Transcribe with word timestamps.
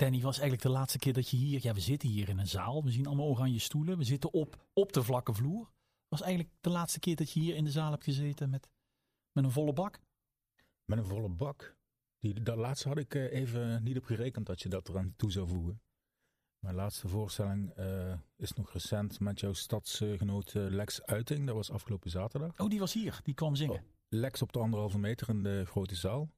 Danny, 0.00 0.20
was 0.20 0.38
eigenlijk 0.38 0.62
de 0.62 0.78
laatste 0.78 0.98
keer 0.98 1.12
dat 1.12 1.28
je 1.28 1.36
hier... 1.36 1.60
Ja, 1.62 1.74
we 1.74 1.80
zitten 1.80 2.08
hier 2.08 2.28
in 2.28 2.38
een 2.38 2.46
zaal. 2.46 2.84
We 2.84 2.90
zien 2.90 3.06
allemaal 3.06 3.28
oranje 3.28 3.58
stoelen. 3.58 3.98
We 3.98 4.04
zitten 4.04 4.32
op, 4.32 4.66
op 4.72 4.92
de 4.92 5.02
vlakke 5.02 5.34
vloer. 5.34 5.70
Was 6.08 6.20
eigenlijk 6.20 6.54
de 6.60 6.70
laatste 6.70 6.98
keer 6.98 7.16
dat 7.16 7.32
je 7.32 7.40
hier 7.40 7.56
in 7.56 7.64
de 7.64 7.70
zaal 7.70 7.90
hebt 7.90 8.04
gezeten 8.04 8.50
met, 8.50 8.68
met 9.32 9.44
een 9.44 9.50
volle 9.50 9.72
bak? 9.72 10.00
Met 10.84 10.98
een 10.98 11.04
volle 11.04 11.28
bak. 11.28 11.76
Die, 12.18 12.42
dat 12.42 12.56
laatste 12.56 12.88
had 12.88 12.98
ik 12.98 13.14
eh, 13.14 13.32
even 13.32 13.82
niet 13.82 13.96
op 13.96 14.04
gerekend 14.04 14.46
dat 14.46 14.62
je 14.62 14.68
dat 14.68 14.88
eraan 14.88 15.14
toe 15.16 15.30
zou 15.30 15.48
voegen. 15.48 15.80
Mijn 16.58 16.74
laatste 16.74 17.08
voorstelling 17.08 17.78
uh, 17.78 18.14
is 18.36 18.52
nog 18.52 18.72
recent 18.72 19.20
met 19.20 19.40
jouw 19.40 19.52
stadsgenoot 19.52 20.54
uh, 20.54 20.66
Lex 20.68 21.02
Uiting. 21.02 21.46
Dat 21.46 21.54
was 21.54 21.70
afgelopen 21.70 22.10
zaterdag. 22.10 22.60
Oh, 22.60 22.68
die 22.68 22.78
was 22.78 22.92
hier. 22.92 23.20
Die 23.22 23.34
kwam 23.34 23.54
zingen. 23.54 23.76
Oh, 23.76 23.88
Lex 24.08 24.42
op 24.42 24.52
de 24.52 24.58
anderhalve 24.58 24.98
meter 24.98 25.28
in 25.28 25.42
de 25.42 25.64
grote 25.66 25.94
zaal. 25.94 26.28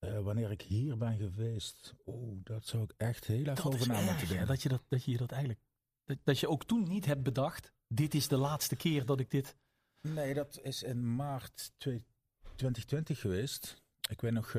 Uh, 0.00 0.20
wanneer 0.20 0.50
ik 0.50 0.62
hier 0.62 0.96
ben 0.96 1.16
geweest, 1.16 1.94
oh, 2.04 2.38
dat 2.44 2.66
zou 2.66 2.82
ik 2.82 2.94
echt 2.96 3.24
heel 3.24 3.44
erg 3.44 3.66
over 3.66 3.88
na 3.88 4.00
moeten 4.00 4.28
denken. 4.28 4.46
dat 4.46 4.62
je 4.62 4.68
dat, 4.68 4.82
dat 4.88 5.04
je 5.04 5.16
dat 5.16 5.30
eigenlijk, 5.30 5.62
dat, 6.04 6.18
dat 6.24 6.38
je 6.38 6.48
ook 6.48 6.64
toen 6.64 6.88
niet 6.88 7.04
hebt 7.04 7.22
bedacht, 7.22 7.72
dit 7.86 8.14
is 8.14 8.28
de 8.28 8.36
laatste 8.36 8.76
keer 8.76 9.04
dat 9.04 9.20
ik 9.20 9.30
dit... 9.30 9.56
Nee, 10.00 10.34
dat 10.34 10.60
is 10.62 10.82
in 10.82 11.16
maart 11.16 11.72
2020 11.78 13.20
geweest. 13.20 13.82
Ik 14.10 14.20
weet 14.20 14.32
nog, 14.32 14.46
uh, 14.46 14.52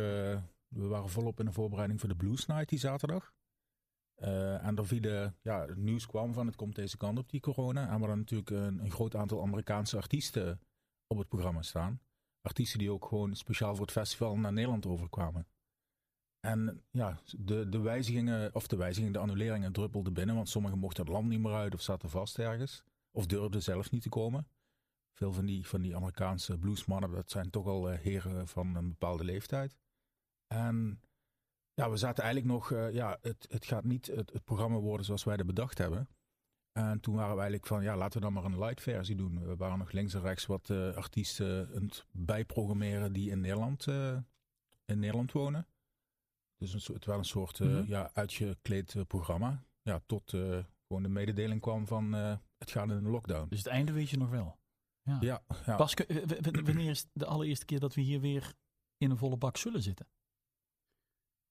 we 0.68 0.88
waren 0.88 1.10
volop 1.10 1.40
in 1.40 1.46
de 1.46 1.52
voorbereiding 1.52 2.00
voor 2.00 2.10
de 2.10 2.16
Blues 2.16 2.46
Night 2.46 2.70
die 2.70 2.80
zaterdag. 2.80 3.34
Uh, 4.18 4.66
en 4.66 4.78
er 4.78 4.88
vielen, 4.88 5.38
ja, 5.42 5.66
het 5.66 5.78
nieuws 5.78 6.06
kwam 6.06 6.34
van 6.34 6.46
het 6.46 6.56
komt 6.56 6.76
deze 6.76 6.98
kant 6.98 7.18
op, 7.18 7.30
die 7.30 7.40
corona. 7.40 7.82
En 7.82 7.94
we 7.94 8.00
hadden 8.00 8.18
natuurlijk 8.18 8.50
een, 8.50 8.80
een 8.80 8.92
groot 8.92 9.16
aantal 9.16 9.42
Amerikaanse 9.42 9.98
artiesten 9.98 10.62
op 11.08 11.18
het 11.18 11.28
programma 11.28 11.62
staan 11.62 12.02
artiesten 12.50 12.80
die 12.80 12.92
ook 12.92 13.06
gewoon 13.06 13.36
speciaal 13.36 13.76
voor 13.76 13.86
het 13.86 13.92
festival 13.92 14.38
naar 14.38 14.54
Nederland 14.54 14.86
overkwamen. 14.86 15.48
En 16.40 16.84
ja, 16.92 17.20
de, 17.38 17.70
de 17.70 17.80
wijzigingen, 17.80 18.56
of 18.56 18.68
de 18.68 18.76
wijzigingen, 18.76 19.14
de 19.14 19.20
annuleringen 19.20 19.72
druppelden 19.72 20.14
binnen, 20.14 20.36
want 20.36 20.50
sommigen 20.50 20.80
mochten 20.80 21.04
het 21.04 21.14
land 21.14 21.28
niet 21.28 21.40
meer 21.40 21.54
uit 21.54 21.74
of 21.74 21.82
zaten 21.82 22.10
vast 22.10 22.40
ergens. 22.40 22.84
Of 23.12 23.26
durfden 23.26 23.64
zelfs 23.64 23.90
niet 23.90 24.02
te 24.02 24.10
komen. 24.10 24.48
Veel 25.14 25.34
van 25.34 25.46
die, 25.46 25.68
van 25.68 25.82
die 25.82 25.96
Amerikaanse 25.96 26.58
bluesmannen, 26.58 27.12
dat 27.12 27.32
zijn 27.32 27.50
toch 27.50 27.68
al 27.68 27.92
uh, 27.92 28.00
heren 28.00 28.48
van 28.48 28.76
een 28.76 28.90
bepaalde 28.90 29.24
leeftijd. 29.24 29.78
En 30.48 31.02
ja, 31.74 31.90
we 31.90 31.98
zaten 31.98 32.24
eigenlijk 32.24 32.54
nog, 32.54 32.72
uh, 32.72 32.94
ja, 32.94 33.18
het, 33.22 33.46
het 33.50 33.66
gaat 33.66 33.84
niet 33.84 34.08
het, 34.08 34.32
het 34.32 34.44
programma 34.44 34.78
worden 34.78 35.06
zoals 35.06 35.24
wij 35.24 35.38
dat 35.38 35.46
bedacht 35.46 35.78
hebben. 35.78 36.08
En 36.72 37.00
toen 37.00 37.16
waren 37.16 37.36
we 37.36 37.42
eigenlijk 37.42 37.68
van, 37.68 37.84
ja, 37.84 37.98
laten 37.98 38.20
we 38.20 38.26
dan 38.26 38.34
maar 38.34 38.44
een 38.44 38.60
light 38.60 38.82
versie 38.82 39.16
doen. 39.16 39.46
We 39.46 39.56
waren 39.56 39.78
nog 39.78 39.92
links 39.92 40.14
en 40.14 40.22
rechts 40.22 40.46
wat 40.46 40.70
uh, 40.70 40.96
artiesten 40.96 41.70
aan 41.76 41.84
het 41.84 42.06
bijprogrammeren 42.12 43.14
die 43.14 43.30
in 43.30 43.40
Nederland, 43.40 43.88
uh, 43.88 44.18
in 44.86 45.00
Nederland 45.00 45.32
wonen. 45.32 45.68
Dus 46.58 46.74
een, 46.74 46.94
het 46.94 47.06
was 47.06 47.18
een 47.18 47.26
soort 47.26 47.60
uh, 47.60 47.68
mm 47.68 47.76
-hmm. 47.76 47.86
ja, 47.88 48.10
uitgekleed 48.14 48.96
programma. 49.08 49.64
Ja, 49.82 50.02
tot 50.06 50.30
gewoon 50.88 51.04
de 51.04 51.10
mededeling 51.10 51.62
kwam 51.62 51.88
van 51.88 52.14
het 52.58 52.72
gaat 52.72 52.90
in 52.90 52.96
een 52.96 53.10
lockdown. 53.10 53.50
Dus 53.50 53.58
het 53.58 53.68
einde 53.68 53.92
weet 53.92 54.10
je 54.10 54.18
nog 54.18 54.30
wel? 54.30 54.58
Ja. 55.02 55.18
ja, 55.20 55.42
ja. 55.66 55.78
Bas, 55.78 55.94
wanneer 56.64 56.90
is 56.90 57.06
de 57.14 57.26
allereerste 57.26 57.66
keer 57.66 57.80
dat 57.80 57.96
we 57.96 58.02
hier 58.02 58.20
weer 58.20 58.54
in 58.98 59.12
een 59.12 59.18
volle 59.18 59.38
bak 59.38 59.58
zullen 59.58 59.82
zitten? 59.82 60.08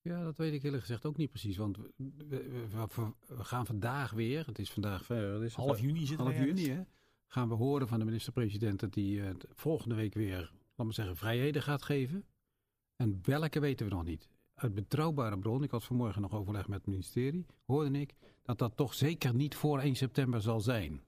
Ja, 0.01 0.23
dat 0.23 0.37
weet 0.37 0.53
ik 0.53 0.63
eerlijk 0.63 0.83
gezegd 0.83 1.07
ook 1.07 1.17
niet 1.17 1.31
precies. 1.31 1.57
Want 1.57 1.77
we, 1.77 1.93
we, 2.29 2.67
we, 2.71 3.13
we 3.27 3.45
gaan 3.45 3.67
vandaag 3.67 4.11
weer, 4.11 4.47
het 4.47 4.59
is 4.59 4.71
vandaag 4.71 5.05
ver, 5.05 5.45
is 5.45 5.55
half 5.55 5.81
juni 5.81 6.07
zit 6.07 6.19
half 6.19 6.37
juni, 6.37 6.71
hè, 6.71 6.83
gaan 7.27 7.49
we 7.49 7.55
horen 7.55 7.89
van 7.89 7.99
de 7.99 8.05
minister-president 8.05 8.81
dat 8.81 8.95
hij 8.95 9.05
uh, 9.05 9.31
volgende 9.55 9.95
week 9.95 10.15
weer, 10.15 10.53
laat 10.75 10.87
maar 10.87 10.95
zeggen, 10.95 11.17
vrijheden 11.17 11.63
gaat 11.63 11.83
geven. 11.83 12.25
En 12.97 13.19
welke 13.23 13.61
weten 13.61 13.89
we 13.89 13.95
nog 13.95 14.05
niet. 14.05 14.29
Uit 14.55 14.75
betrouwbare 14.75 15.39
bron, 15.39 15.63
ik 15.63 15.71
had 15.71 15.85
vanmorgen 15.85 16.23
nog 16.23 16.35
overleg 16.35 16.69
met 16.69 16.79
het 16.79 16.87
ministerie, 16.87 17.47
hoorde 17.65 18.01
ik 18.01 18.15
dat 18.43 18.59
dat 18.59 18.77
toch 18.77 18.95
zeker 18.95 19.35
niet 19.35 19.55
voor 19.55 19.81
1 19.81 19.95
september 19.95 20.41
zal 20.41 20.61
zijn. 20.61 21.03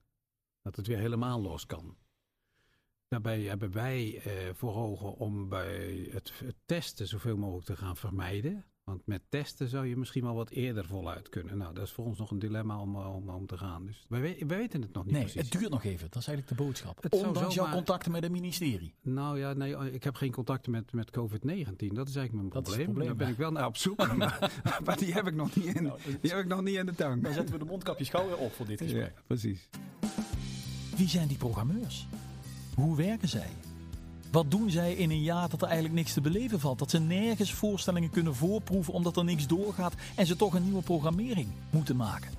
Dat 0.61 0.75
het 0.75 0.87
weer 0.87 0.97
helemaal 0.97 1.41
los 1.41 1.65
kan. 1.65 1.97
Daarbij 3.07 3.41
hebben 3.41 3.71
wij 3.71 4.21
eh, 4.21 4.53
voor 4.53 4.75
ogen 4.75 5.15
om 5.15 5.49
bij 5.49 6.07
het, 6.11 6.39
het 6.39 6.55
testen 6.65 7.07
zoveel 7.07 7.37
mogelijk 7.37 7.65
te 7.65 7.75
gaan 7.75 7.97
vermijden. 7.97 8.65
Want 8.83 9.07
met 9.07 9.21
testen 9.29 9.67
zou 9.67 9.85
je 9.85 9.97
misschien 9.97 10.23
wel 10.23 10.35
wat 10.35 10.49
eerder 10.49 10.85
voluit 10.85 11.29
kunnen. 11.29 11.57
Nou, 11.57 11.73
dat 11.73 11.83
is 11.83 11.91
voor 11.91 12.05
ons 12.05 12.17
nog 12.17 12.31
een 12.31 12.39
dilemma 12.39 12.79
om, 12.79 12.95
om, 12.95 13.29
om 13.29 13.45
te 13.45 13.57
gaan. 13.57 13.85
Dus 13.85 14.05
wij, 14.09 14.21
wij 14.21 14.57
weten 14.57 14.81
het 14.81 14.93
nog 14.93 15.03
niet 15.03 15.13
nee, 15.13 15.21
precies. 15.23 15.41
het 15.41 15.59
duurt 15.59 15.71
nog 15.71 15.83
even. 15.83 16.07
Dat 16.09 16.21
is 16.21 16.27
eigenlijk 16.27 16.47
de 16.57 16.63
boodschap. 16.63 17.03
Het 17.03 17.13
Ondanks 17.13 17.53
jouw 17.55 17.71
contacten 17.71 18.11
met 18.11 18.23
het 18.23 18.31
ministerie. 18.31 18.93
Nou 19.01 19.39
ja, 19.39 19.53
nee, 19.53 19.93
ik 19.93 20.03
heb 20.03 20.15
geen 20.15 20.31
contacten 20.31 20.71
met, 20.71 20.93
met 20.93 21.09
COVID-19. 21.09 21.87
Dat 21.93 22.07
is 22.07 22.15
eigenlijk 22.15 22.31
mijn 22.31 22.49
Dat 22.49 22.63
probleem. 22.63 22.85
probleem, 22.85 23.07
Daar 23.07 23.15
ben 23.15 23.27
ik 23.27 23.37
wel 23.37 23.51
naar 23.51 23.65
op 23.65 23.77
zoek. 23.77 23.97
maar, 24.17 24.51
maar 24.85 24.97
die 24.97 25.13
heb 25.13 25.27
ik 25.27 25.35
nog 25.35 25.55
niet 25.55 25.75
in, 25.75 25.83
Nou, 25.83 25.99
die 26.21 26.31
heb 26.31 26.39
ik 26.39 26.47
nog 26.47 26.61
niet 26.61 26.75
in 26.75 26.85
de 26.85 26.95
tang. 26.95 27.23
Dan 27.23 27.33
zetten 27.33 27.53
we 27.53 27.59
de 27.59 27.69
mondkapjes 27.69 28.09
gauw 28.09 28.27
weer 28.27 28.37
op 28.37 28.53
voor 28.53 28.65
dit 28.65 28.81
gesprek. 28.81 29.13
Ja, 29.15 29.21
precies. 29.27 29.69
Wie 30.95 31.07
zijn 31.09 31.27
die 31.27 31.37
programmeurs? 31.37 32.07
Hoe 32.75 32.97
werken 32.97 33.27
zij? 33.27 33.49
Wat 34.31 34.51
doen 34.51 34.69
zij 34.69 34.93
in 34.93 35.09
een 35.11 35.23
jaar 35.23 35.49
dat 35.49 35.61
er 35.61 35.67
eigenlijk 35.67 35.95
niks 35.95 36.13
te 36.13 36.21
beleven 36.21 36.59
valt? 36.59 36.79
Dat 36.79 36.89
ze 36.89 36.99
nergens 36.99 37.53
voorstellingen 37.53 38.09
kunnen 38.09 38.35
voorproeven 38.35 38.93
omdat 38.93 39.17
er 39.17 39.23
niks 39.23 39.47
doorgaat 39.47 39.93
en 40.15 40.25
ze 40.25 40.35
toch 40.35 40.53
een 40.53 40.63
nieuwe 40.63 40.81
programmering 40.81 41.47
moeten 41.69 41.95
maken. 41.95 42.31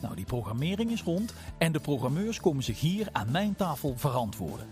Nou, 0.00 0.16
die 0.16 0.24
programmering 0.24 0.90
is 0.90 1.02
rond 1.02 1.34
en 1.58 1.72
de 1.72 1.80
programmeurs 1.80 2.40
komen 2.40 2.62
zich 2.62 2.80
hier 2.80 3.08
aan 3.12 3.30
mijn 3.30 3.56
tafel 3.56 3.94
verantwoorden. 3.96 4.66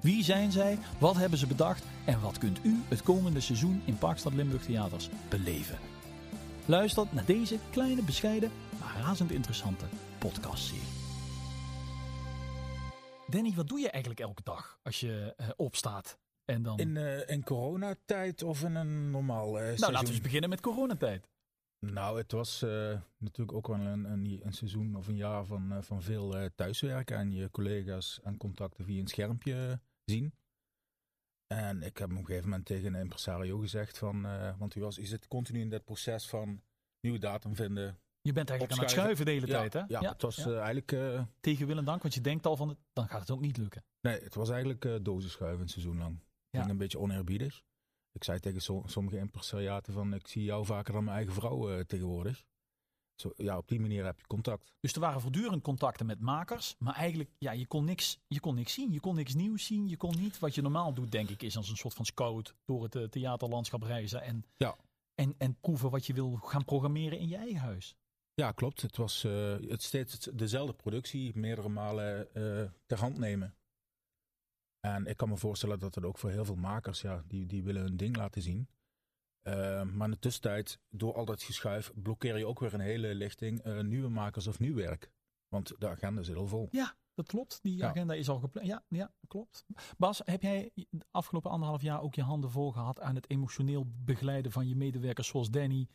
Wie 0.00 0.24
zijn 0.24 0.52
zij? 0.52 0.78
Wat 0.98 1.16
hebben 1.16 1.38
ze 1.38 1.46
bedacht? 1.46 1.84
En 2.04 2.20
wat 2.20 2.38
kunt 2.38 2.58
u 2.62 2.82
het 2.88 3.02
komende 3.02 3.40
seizoen 3.40 3.82
in 3.84 3.98
Parkstad 3.98 4.34
Limburg 4.34 4.64
Theaters 4.64 5.08
beleven? 5.28 5.78
Luister 6.64 7.06
naar 7.10 7.24
deze 7.24 7.58
kleine, 7.70 8.02
bescheiden, 8.02 8.50
maar 8.80 9.04
razend 9.04 9.30
interessante 9.30 9.84
podcastserie. 10.18 10.99
Danny, 13.30 13.54
wat 13.54 13.68
doe 13.68 13.78
je 13.78 13.90
eigenlijk 13.90 14.22
elke 14.22 14.42
dag 14.42 14.78
als 14.82 15.00
je 15.00 15.34
uh, 15.40 15.48
opstaat? 15.56 16.18
En 16.44 16.62
dan... 16.62 16.78
In, 16.78 16.96
uh, 16.96 17.28
in 17.28 17.44
coronatijd 17.44 18.42
of 18.42 18.62
in 18.62 18.74
een 18.74 19.10
normaal 19.10 19.60
uh, 19.60 19.78
Nou, 19.78 19.92
laten 19.92 20.06
we 20.06 20.12
eens 20.12 20.20
beginnen 20.20 20.50
met 20.50 20.60
coronatijd. 20.60 21.28
Nou, 21.78 22.18
het 22.18 22.32
was 22.32 22.60
natuurlijk 23.18 23.52
ook 23.52 23.66
wel 23.66 23.80
een, 23.80 24.04
een, 24.04 24.40
een, 24.42 24.52
seizoen 24.52 24.96
of 24.96 25.08
een 25.08 25.16
jaar 25.16 25.44
van, 25.44 25.84
van 25.84 26.02
veel 26.02 26.50
thuiswerken 26.54 27.16
en 27.16 27.32
je 27.32 27.50
collega's 27.50 28.20
en 28.22 28.36
contacten 28.36 28.84
via 28.84 29.00
een 29.00 29.08
schermpje 29.08 29.80
zien. 30.04 30.34
En 31.46 31.82
ik 31.82 31.98
heb 31.98 32.10
op 32.10 32.16
een 32.16 32.24
gegeven 32.24 32.48
moment 32.48 32.66
tegen 32.66 32.94
een 32.94 33.00
impresario 33.00 33.58
gezegd 33.58 33.98
van, 33.98 34.22
want 34.58 34.74
u 34.74 34.80
was, 34.80 34.96
je 34.96 35.06
zit 35.06 35.28
continu 35.28 35.60
in 35.60 35.70
dat 35.70 35.84
proces 35.84 36.28
van 36.28 36.62
nieuwe 37.00 37.18
datum 37.18 37.56
vinden, 37.56 37.98
je 38.22 38.32
bent 38.32 38.50
eigenlijk 38.50 38.80
aan 38.80 38.86
het 38.86 38.96
schuiven 38.96 39.24
de 39.24 39.30
hele 39.30 39.46
ja, 39.46 39.52
tijd, 39.52 39.72
hè? 39.72 39.82
Ja, 39.88 40.00
het 40.00 40.22
was 40.22 40.36
ja. 40.36 40.46
Uh, 40.46 40.56
eigenlijk... 40.56 40.92
Uh, 40.92 41.22
Tegen 41.40 41.66
wil 41.66 41.78
en 41.78 41.84
dank, 41.84 42.02
want 42.02 42.14
je 42.14 42.20
denkt 42.20 42.46
al 42.46 42.56
van, 42.56 42.76
dan 42.92 43.08
gaat 43.08 43.20
het 43.20 43.30
ook 43.30 43.40
niet 43.40 43.56
lukken. 43.56 43.84
Nee, 44.00 44.20
het 44.20 44.34
was 44.34 44.50
eigenlijk 44.50 44.84
uh, 44.84 44.96
dozen 45.02 45.30
schuiven 45.30 45.62
een 45.62 45.68
seizoen 45.68 45.98
lang. 45.98 46.18
Ja. 46.50 46.58
Ging 46.58 46.70
een 46.70 46.78
beetje 46.78 46.98
oneerbiedig. 46.98 47.62
Ik 48.12 48.24
zei 48.24 48.40
tegen 48.40 48.60
so 48.60 48.82
sommige 48.86 49.18
impresariaten 49.18 49.92
van, 49.92 50.14
ik 50.14 50.26
zie 50.26 50.44
jou 50.44 50.64
vaker 50.64 50.92
dan 50.92 51.04
mijn 51.04 51.16
eigen 51.16 51.34
vrouw 51.34 51.82
tegenwoordig. 51.82 52.44
Zo, 53.14 53.32
ja, 53.36 53.56
op 53.56 53.68
die 53.68 53.80
manier 53.80 54.04
heb 54.04 54.18
je 54.20 54.26
contact. 54.26 54.72
Dus 54.80 54.92
er 54.92 55.00
waren 55.00 55.20
voortdurend 55.20 55.62
contacten 55.62 56.06
met 56.06 56.20
makers, 56.20 56.74
maar 56.78 56.94
eigenlijk, 56.94 57.30
ja, 57.38 57.52
je 57.52 57.66
kon 57.66 57.84
niks, 57.84 58.20
je 58.26 58.40
kon 58.40 58.54
niks 58.54 58.72
zien. 58.72 58.92
Je 58.92 59.00
kon 59.00 59.14
niks 59.14 59.34
nieuws 59.34 59.64
zien. 59.64 59.88
Je 59.88 59.96
kon 59.96 60.16
niet, 60.18 60.38
wat 60.38 60.54
je 60.54 60.62
normaal 60.62 60.94
doet, 60.94 61.12
denk 61.12 61.28
ik, 61.28 61.42
is 61.42 61.56
als 61.56 61.70
een 61.70 61.76
soort 61.76 61.94
van 61.94 62.04
scout 62.04 62.54
door 62.64 62.82
het 62.82 63.12
theaterlandschap 63.12 63.82
reizen 63.82 64.22
en, 64.22 64.44
ja. 64.56 64.76
en, 65.14 65.34
en 65.38 65.60
proeven 65.60 65.90
wat 65.90 66.06
je 66.06 66.12
wil 66.12 66.36
gaan 66.36 66.64
programmeren 66.64 67.18
in 67.18 67.28
je 67.28 67.36
eigen 67.36 67.60
huis. 67.60 67.96
Ja, 68.40 68.52
klopt. 68.52 68.82
Het 68.82 68.96
was 68.96 69.24
uh, 69.24 69.56
het 69.68 69.82
steeds 69.82 70.18
dezelfde 70.18 70.72
productie, 70.72 71.38
meerdere 71.38 71.68
malen 71.68 72.28
uh, 72.34 72.70
ter 72.86 72.98
hand 72.98 73.18
nemen. 73.18 73.54
En 74.80 75.06
ik 75.06 75.16
kan 75.16 75.28
me 75.28 75.36
voorstellen 75.36 75.78
dat 75.78 75.94
het 75.94 76.04
ook 76.04 76.18
voor 76.18 76.30
heel 76.30 76.44
veel 76.44 76.56
makers, 76.56 77.00
ja, 77.00 77.22
die, 77.26 77.46
die 77.46 77.62
willen 77.62 77.82
hun 77.82 77.96
ding 77.96 78.16
laten 78.16 78.42
zien. 78.42 78.68
Uh, 79.42 79.82
maar 79.82 80.06
in 80.06 80.10
de 80.10 80.18
tussentijd, 80.18 80.80
door 80.88 81.14
al 81.14 81.24
dat 81.24 81.42
geschuif, 81.42 81.92
blokkeer 81.94 82.38
je 82.38 82.46
ook 82.46 82.60
weer 82.60 82.74
een 82.74 82.80
hele 82.80 83.14
lichting 83.14 83.82
nieuwe 83.82 84.08
makers 84.08 84.46
of 84.46 84.58
nieuw 84.58 84.74
werk. 84.74 85.10
Want 85.48 85.72
de 85.78 85.88
agenda 85.88 86.22
zit 86.22 86.36
al 86.36 86.46
vol. 86.46 86.68
Ja, 86.70 86.96
dat 87.14 87.26
klopt. 87.26 87.62
Die 87.62 87.76
ja. 87.76 87.88
agenda 87.88 88.14
is 88.14 88.28
al 88.28 88.38
gepland. 88.38 88.66
Ja, 88.66 88.84
ja, 88.88 89.12
klopt. 89.28 89.64
Bas, 89.98 90.20
heb 90.24 90.42
jij 90.42 90.70
de 90.74 91.06
afgelopen 91.10 91.50
anderhalf 91.50 91.82
jaar 91.82 92.02
ook 92.02 92.14
je 92.14 92.22
handen 92.22 92.50
vol 92.50 92.72
gehad 92.72 93.00
aan 93.00 93.14
het 93.14 93.30
emotioneel 93.30 93.86
begeleiden 94.04 94.52
van 94.52 94.68
je 94.68 94.76
medewerkers 94.76 95.28
zoals 95.28 95.50
Danny, 95.50 95.88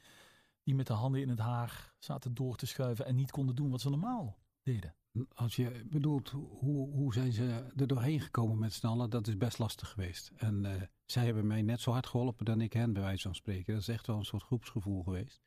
die 0.66 0.76
met 0.76 0.88
de 0.88 0.94
handen 0.94 1.22
in 1.22 1.30
het 1.30 1.40
haar 1.40 1.94
zaten 2.00 2.34
door 2.34 2.56
te 2.56 2.66
schuiven 2.66 3.06
en 3.06 3.16
niet 3.16 3.32
konden 3.32 3.56
doen 3.56 3.70
wat 3.70 3.82
ze 3.82 3.90
normaal 3.90 4.38
deden. 4.64 4.96
Als 5.34 5.56
je 5.56 5.86
bedoelt, 5.90 6.30
hoe, 6.30 6.92
hoe 6.92 7.14
zijn 7.14 7.32
ze 7.32 7.72
er 7.76 7.88
doorheen 7.88 8.20
gekomen 8.20 8.60
met 8.60 8.74
z'n 8.74 8.86
allen, 8.86 9.10
dat 9.10 9.28
is 9.28 9.38
best 9.38 9.58
lastig 9.58 9.90
geweest. 9.90 10.32
En 10.36 10.64
uh, 10.64 10.72
zij 11.06 11.26
hebben 11.26 11.48
mij 11.48 11.62
net 11.62 11.82
zo 11.82 11.92
hard 11.92 12.08
geholpen 12.08 12.46
dan 12.46 12.62
ik 12.62 12.74
hen, 12.74 12.94
bij 12.94 13.02
wijze 13.02 13.22
van 13.22 13.36
spreken. 13.36 13.74
Dat 13.74 13.82
is 13.82 13.88
echt 13.88 14.08
wel 14.08 14.18
een 14.18 14.26
soort 14.26 14.44
groepsgevoel 14.44 15.04
geweest. 15.04 15.42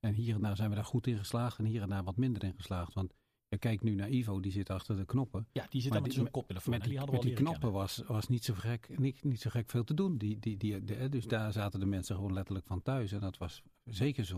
En 0.00 0.14
hier 0.14 0.34
en 0.34 0.40
daar 0.40 0.56
zijn 0.56 0.68
we 0.68 0.74
daar 0.74 0.84
goed 0.84 1.06
in 1.06 1.18
geslaagd 1.18 1.58
en 1.58 1.64
hier 1.64 1.82
en 1.82 1.88
daar 1.88 2.04
wat 2.04 2.16
minder 2.16 2.44
in 2.44 2.54
geslaagd. 2.56 2.94
Want 2.94 3.14
je 3.50 3.58
kijkt 3.58 3.82
nu 3.82 3.94
naar 3.94 4.10
Ivo, 4.10 4.40
die 4.40 4.52
zit 4.52 4.70
achter 4.70 4.96
de 4.96 5.04
knoppen. 5.04 5.46
Ja, 5.52 5.66
die 5.70 5.80
zit 5.80 5.92
daar 5.92 6.02
met 6.02 6.12
zijn 6.12 6.30
koptelefoon. 6.30 6.72
Met 6.72 6.82
die, 6.84 6.98
die, 6.98 7.10
met 7.10 7.22
die 7.22 7.32
knoppen 7.32 7.72
was, 7.72 8.02
was 8.06 8.28
niet, 8.28 8.44
zo 8.44 8.54
gek, 8.54 8.98
niet, 8.98 9.24
niet 9.24 9.40
zo 9.40 9.50
gek 9.50 9.70
veel 9.70 9.84
te 9.84 9.94
doen. 9.94 10.18
Die, 10.18 10.38
die, 10.38 10.56
die, 10.56 10.84
de, 10.84 11.08
dus 11.08 11.26
daar 11.26 11.52
zaten 11.52 11.80
de 11.80 11.86
mensen 11.86 12.14
gewoon 12.14 12.32
letterlijk 12.32 12.66
van 12.66 12.82
thuis. 12.82 13.12
En 13.12 13.20
dat 13.20 13.38
was 13.38 13.62
zeker 13.84 14.36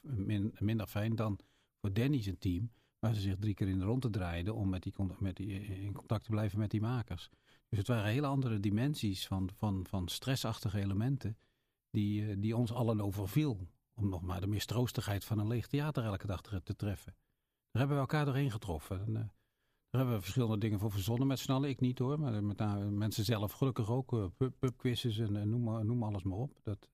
min- 0.00 0.54
minder 0.58 0.86
fijn 0.86 1.16
dan 1.16 1.38
voor 1.80 1.92
Danny 1.92 2.22
zijn 2.22 2.38
team. 2.38 2.70
Waar 2.98 3.14
ze 3.14 3.20
zich 3.20 3.36
drie 3.38 3.54
keer 3.54 3.68
in 3.68 3.78
de 3.78 3.84
ronde 3.84 4.10
draaiden 4.10 4.54
om 4.54 4.68
met 4.68 4.82
die, 4.82 4.94
met 5.18 5.36
die, 5.36 5.46
in 5.60 5.92
contact 5.92 6.24
te 6.24 6.30
blijven 6.30 6.58
met 6.58 6.70
die 6.70 6.80
makers. 6.80 7.30
Dus 7.68 7.78
het 7.78 7.88
waren 7.88 8.10
hele 8.10 8.26
andere 8.26 8.60
dimensies 8.60 9.26
van, 9.26 9.50
van, 9.54 9.86
van 9.88 10.08
stressachtige 10.08 10.78
elementen 10.78 11.38
die, 11.90 12.26
eh, 12.26 12.36
die 12.38 12.56
ons 12.56 12.72
allen 12.72 13.00
overviel. 13.00 13.68
Om 13.94 14.08
nog 14.08 14.22
maar 14.22 14.40
de 14.40 14.46
mistroostigheid 14.46 15.24
van 15.24 15.38
een 15.38 15.46
leeg 15.46 15.66
theater 15.66 16.04
elke 16.04 16.26
dag 16.26 16.40
te, 16.40 16.62
te 16.62 16.76
treffen. 16.76 17.14
Daar 17.70 17.82
hebben 17.82 17.96
we 17.96 18.00
elkaar 18.02 18.24
doorheen 18.24 18.50
getroffen. 18.50 19.00
En, 19.00 19.16
eh, 19.16 19.22
daar 19.90 20.00
hebben 20.00 20.14
we 20.14 20.20
verschillende 20.22 20.58
dingen 20.58 20.78
voor 20.78 20.90
verzonnen 20.90 21.26
met 21.26 21.38
z'n 21.38 21.52
allen. 21.52 21.68
Ik 21.68 21.80
niet 21.80 21.98
hoor, 21.98 22.20
maar 22.20 22.44
met 22.44 22.56
name 22.58 22.90
mensen 22.90 23.24
zelf 23.24 23.52
gelukkig 23.52 23.90
ook. 23.90 24.12
eh, 24.12 24.24
pub- 24.36 24.54
Pubquizzes 24.58 25.18
en 25.18 25.36
eh, 25.36 25.42
noem, 25.42 25.86
noem 25.86 26.02
alles 26.02 26.22
maar 26.22 26.38
op. 26.38 26.58
Dat 26.62 26.88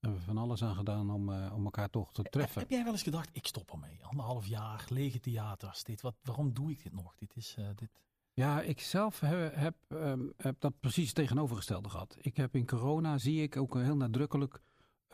hebben 0.00 0.18
we 0.20 0.24
van 0.26 0.38
alles 0.38 0.62
aan 0.62 0.74
gedaan 0.74 1.10
om, 1.10 1.28
om 1.32 1.64
elkaar 1.64 1.90
toch 1.90 2.12
te 2.12 2.22
treffen. 2.22 2.60
Heb 2.60 2.70
jij 2.70 2.82
wel 2.84 2.92
eens 2.92 3.02
gedacht, 3.02 3.28
ik 3.32 3.46
stop 3.46 3.70
ermee. 3.72 4.04
Anderhalf 4.04 4.46
jaar, 4.46 4.84
lege 4.88 5.20
theaters. 5.20 5.84
Dit, 5.84 6.00
wat, 6.00 6.14
waarom 6.22 6.52
doe 6.52 6.70
ik 6.70 6.82
dit 6.82 6.92
nog? 6.92 7.14
Dit 7.16 7.36
is, 7.36 7.56
dit... 7.74 7.90
Ja, 8.34 8.60
ik 8.62 8.80
zelf 8.80 9.20
heb, 9.20 9.54
heb, 9.54 9.74
ehm, 9.88 10.20
heb 10.36 10.60
dat 10.60 10.80
precies 10.80 11.12
tegenovergestelde 11.12 11.88
gehad. 11.88 12.16
Ik 12.20 12.36
heb 12.36 12.54
in 12.54 12.66
corona, 12.66 13.18
zie 13.18 13.42
ik 13.42 13.56
ook 13.56 13.74
heel 13.74 13.96
nadrukkelijk 13.96 14.60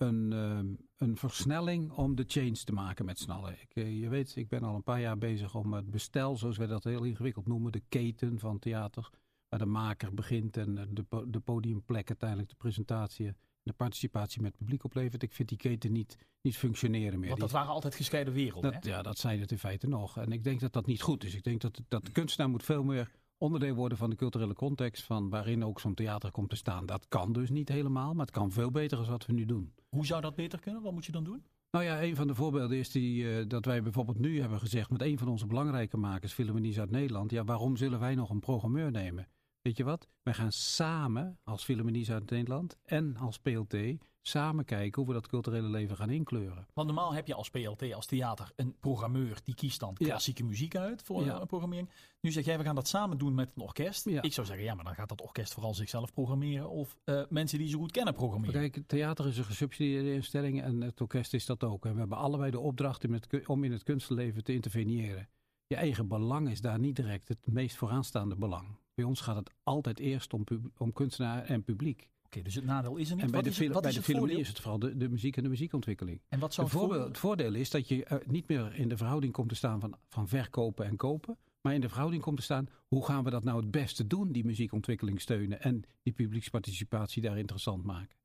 een, 0.01 0.33
ehm, 0.33 0.67
een 0.97 1.17
versnelling 1.17 1.91
om 1.91 2.15
de 2.15 2.25
change 2.27 2.53
te 2.65 2.73
maken 2.73 3.05
met 3.05 3.19
z'n 3.19 3.31
allen. 3.31 3.53
Ik, 3.61 3.75
eh, 3.75 4.01
je 4.01 4.09
weet, 4.09 4.37
ik 4.37 4.49
ben 4.49 4.63
al 4.63 4.75
een 4.75 4.83
paar 4.83 5.01
jaar 5.01 5.19
bezig 5.19 5.55
om 5.55 5.73
het 5.73 5.91
bestel, 5.91 6.37
zoals 6.37 6.57
wij 6.57 6.67
dat 6.67 6.85
heel 6.85 7.05
ingewikkeld 7.05 7.47
noemen, 7.47 7.73
de 7.73 7.83
keten 7.89 8.39
van 8.39 8.59
theater, 8.59 9.11
waar 9.49 9.59
de 9.59 9.67
maker 9.67 10.15
begint 10.15 10.57
en 10.57 10.79
eh, 10.79 10.85
de, 10.91 11.25
de 11.29 11.41
podiumplek 11.41 12.09
uiteindelijk 12.09 12.49
de 12.49 12.57
presentatie 12.57 13.27
en 13.27 13.37
de 13.63 13.73
participatie 13.73 14.43
met 14.43 14.51
het 14.51 14.61
publiek 14.61 14.85
oplevert. 14.85 15.23
Ik 15.23 15.33
vind 15.33 15.49
die 15.49 15.59
keten 15.59 15.93
niet, 15.93 16.19
niet 16.41 16.57
functioneren 16.57 17.19
meer. 17.19 17.29
Want 17.29 17.41
dat 17.41 17.51
waren 17.51 17.73
altijd 17.73 17.95
gescheiden 17.95 18.35
werelden. 18.35 18.73
dat, 18.73 18.85
ja, 18.85 19.03
dat 19.03 19.19
zijn 19.19 19.41
het 19.41 19.51
in 19.51 19.59
feite 19.59 19.87
nog. 19.87 20.17
En 20.17 20.33
ik 20.33 20.45
denk 20.45 20.61
dat 20.61 20.73
dat 20.73 20.87
niet 20.87 21.03
goed 21.03 21.25
is. 21.25 21.35
Ik 21.35 21.43
denk 21.43 21.61
dat, 21.61 21.81
dat 21.89 22.05
de 22.05 22.13
kunstenaar 22.13 22.51
moet 22.51 22.63
veel 22.63 22.83
meer 22.83 23.11
onderdeel 23.39 23.75
worden 23.75 23.99
van 23.99 24.11
de 24.11 24.17
culturele 24.17 24.55
context 24.55 25.03
van 25.05 25.29
waarin 25.29 25.65
ook 25.65 25.81
zo'n 25.81 25.95
theater 25.95 26.31
komt 26.31 26.51
te 26.51 26.57
staan. 26.57 26.87
Dat 26.87 27.07
kan 27.09 27.33
dus 27.33 27.51
niet 27.51 27.69
helemaal, 27.69 28.13
maar 28.13 28.27
het 28.27 28.35
kan 28.35 28.51
veel 28.51 28.71
beter 28.71 28.97
dan 28.99 29.07
wat 29.07 29.27
we 29.27 29.33
nu 29.33 29.45
doen. 29.45 29.73
Hoe 29.89 30.07
zou 30.07 30.21
dat 30.21 30.35
beter 30.35 30.61
kunnen? 30.61 30.83
Wat 30.83 30.93
moet 30.93 31.07
je 31.07 31.13
dan 31.13 31.25
doen? 31.25 31.45
Nou 31.71 31.85
ja, 31.85 32.03
een 32.03 32.17
van 32.17 32.27
de 32.27 32.35
voorbeelden 32.35 32.79
is 32.79 32.91
die, 32.91 33.31
eh, 33.31 33.45
dat 33.49 33.65
wij 33.65 33.83
bijvoorbeeld 33.83 34.19
nu 34.19 34.41
hebben 34.41 34.59
gezegd 34.59 34.91
met 34.91 35.03
een 35.03 35.19
van 35.19 35.29
onze 35.29 35.47
belangrijke 35.47 35.97
makers, 35.97 36.33
Philharmonie 36.33 36.81
uit 36.81 36.91
Nederland. 36.91 37.31
Ja, 37.31 37.45
waarom 37.45 37.77
zullen 37.77 38.01
wij 38.01 38.15
nog 38.15 38.31
een 38.31 38.41
programmeur 38.41 38.91
nemen? 38.91 39.29
Weet 39.69 39.77
je 39.77 39.85
wat? 39.85 40.09
Wij 40.23 40.35
gaan 40.35 40.53
samen 40.53 41.39
als 41.45 41.65
Philharmonie 41.65 42.13
uit 42.13 42.31
Nederland 42.31 42.77
en 42.85 43.17
als 43.17 43.39
PLT 43.39 43.77
samen 44.21 44.65
kijken 44.65 45.03
hoe 45.03 45.11
we 45.13 45.21
dat 45.21 45.29
culturele 45.29 45.69
leven 45.69 45.97
gaan 45.97 46.11
inkleuren. 46.11 46.67
Want 46.75 46.87
normaal 46.87 47.15
heb 47.15 47.27
je 47.27 47.35
als 47.35 47.51
PLT, 47.51 47.93
als 47.95 48.07
theater, 48.07 48.53
een 48.57 48.77
programmeur 48.81 49.41
die 49.45 49.55
kiest 49.55 49.81
dan 49.81 49.95
Ja. 49.99 50.07
klassieke 50.07 50.45
muziek 50.45 50.77
uit 50.77 51.03
voor 51.03 51.25
Ja. 51.25 51.41
een 51.41 51.47
programmering. 51.47 51.91
Nu 52.21 52.31
zeg 52.33 52.45
jij, 52.45 52.59
we 52.59 52.65
gaan 52.65 52.75
dat 52.75 52.89
samen 52.89 53.19
doen 53.19 53.35
met 53.35 53.51
een 53.55 53.63
orkest. 53.63 54.05
Ja. 54.05 54.23
Ik 54.23 54.33
zou 54.33 54.47
zeggen, 54.47 54.65
ja, 54.65 54.75
maar 54.75 54.85
dan 54.85 54.95
gaat 54.95 55.09
dat 55.09 55.23
orkest 55.23 55.53
vooral 55.55 55.75
zichzelf 55.75 56.13
programmeren 56.13 56.71
of 56.71 56.97
eh, 57.05 57.23
mensen 57.29 57.59
die 57.59 57.69
ze 57.69 57.77
goed 57.77 57.93
kennen 57.93 58.15
programmeren. 58.15 58.71
Kijk, 58.71 58.87
theater 58.87 59.27
is 59.27 59.39
een 59.39 59.45
gesubsidieerde 59.45 60.13
instelling 60.13 60.63
en 60.63 60.81
het 60.81 61.01
orkest 61.01 61.35
is 61.35 61.47
dat 61.47 61.65
ook. 61.65 61.85
En 61.87 61.93
we 61.93 61.99
hebben 61.99 62.19
allebei 62.19 62.51
de 62.51 62.61
opdracht 62.61 63.05
om, 63.05 63.13
het 63.13 63.27
ku- 63.27 63.43
om 63.47 63.65
in 63.65 63.73
het 63.73 63.83
kunstenleven 63.83 64.45
te 64.45 64.53
interveneren. 64.53 65.29
Je 65.67 65.77
eigen 65.77 66.09
belang 66.09 66.51
is 66.51 66.61
daar 66.61 66.79
niet 66.79 66.97
direct 66.97 67.29
het 67.29 67.47
meest 67.47 67.77
vooraanstaande 67.77 68.37
belang. 68.37 68.67
Bij 68.99 69.07
ons 69.07 69.21
gaat 69.21 69.37
het 69.37 69.51
altijd 69.63 69.99
eerst 69.99 70.33
om, 70.33 70.45
om 70.77 70.93
kunstenaar 70.93 71.45
en 71.45 71.65
publiek. 71.65 72.09
Oké, 72.25 72.43
dus 72.43 72.55
het 72.55 72.65
nadeel 72.65 72.97
is 72.97 73.11
er 73.11 73.15
niet. 73.15 73.25
En 73.25 73.31
bij 73.31 73.43
wat 73.43 73.55
de, 73.55 73.65
het, 73.65 73.73
bij 73.81 73.91
is 73.91 73.95
de 73.95 74.01
het 74.01 74.19
voordeel? 74.19 74.39
is 74.39 74.49
het 74.49 74.61
vooral 74.61 74.79
de, 74.79 74.97
de 74.97 75.09
muziek 75.09 75.37
en 75.37 75.43
de 75.43 75.49
muziekontwikkeling. 75.49 76.21
En 76.29 76.39
wat 76.39 76.55
zou 76.55 76.67
Het 76.67 76.77
het 76.77 76.85
voordeel, 76.87 77.07
het 77.07 77.19
voordeel 77.19 77.55
is 77.55 77.71
dat 77.71 77.89
je 77.89 78.05
eh, 78.05 78.19
niet 78.27 78.49
meer 78.49 78.75
in 78.75 78.89
de 78.89 78.97
verhouding 78.97 79.33
komt 79.33 79.49
te 79.49 79.55
staan 79.55 79.81
van, 79.81 79.95
van 80.09 80.29
verkopen 80.29 80.87
en 80.87 80.97
kopen. 80.97 81.37
Maar 81.61 81.75
in 81.75 81.81
de 81.81 81.89
verhouding 81.89 82.23
komt 82.23 82.37
te 82.37 82.43
staan, 82.43 82.69
hoe 82.87 83.05
gaan 83.05 83.25
we 83.25 83.31
dat 83.31 83.45
nou 83.45 83.61
het 83.61 83.71
beste 83.71 84.07
doen, 84.07 84.33
die 84.33 84.45
muziekontwikkeling 84.45 85.21
steunen. 85.21 85.61
En 85.61 85.85
die 86.03 86.13
publieksparticipatie 86.13 87.23
daar 87.23 87.39
interessant 87.39 87.85
maken. 87.85 88.17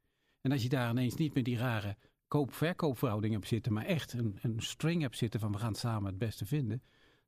En 0.41 0.51
als 0.51 0.63
je 0.63 0.69
daar 0.69 0.89
ineens 0.89 1.15
niet 1.15 1.33
meer 1.33 1.43
die 1.43 1.57
rare 1.57 1.97
koop-verkoopverhouding 2.27 3.33
hebt 3.33 3.47
zitten. 3.47 3.73
Maar 3.73 3.85
echt 3.85 4.13
een, 4.13 4.37
een 4.41 4.59
string 4.59 5.01
hebt 5.01 5.17
zitten 5.17 5.39
van 5.39 5.51
we 5.51 5.57
gaan 5.57 5.75
samen 5.75 6.09
het 6.09 6.17
beste 6.17 6.45
vinden. 6.45 6.81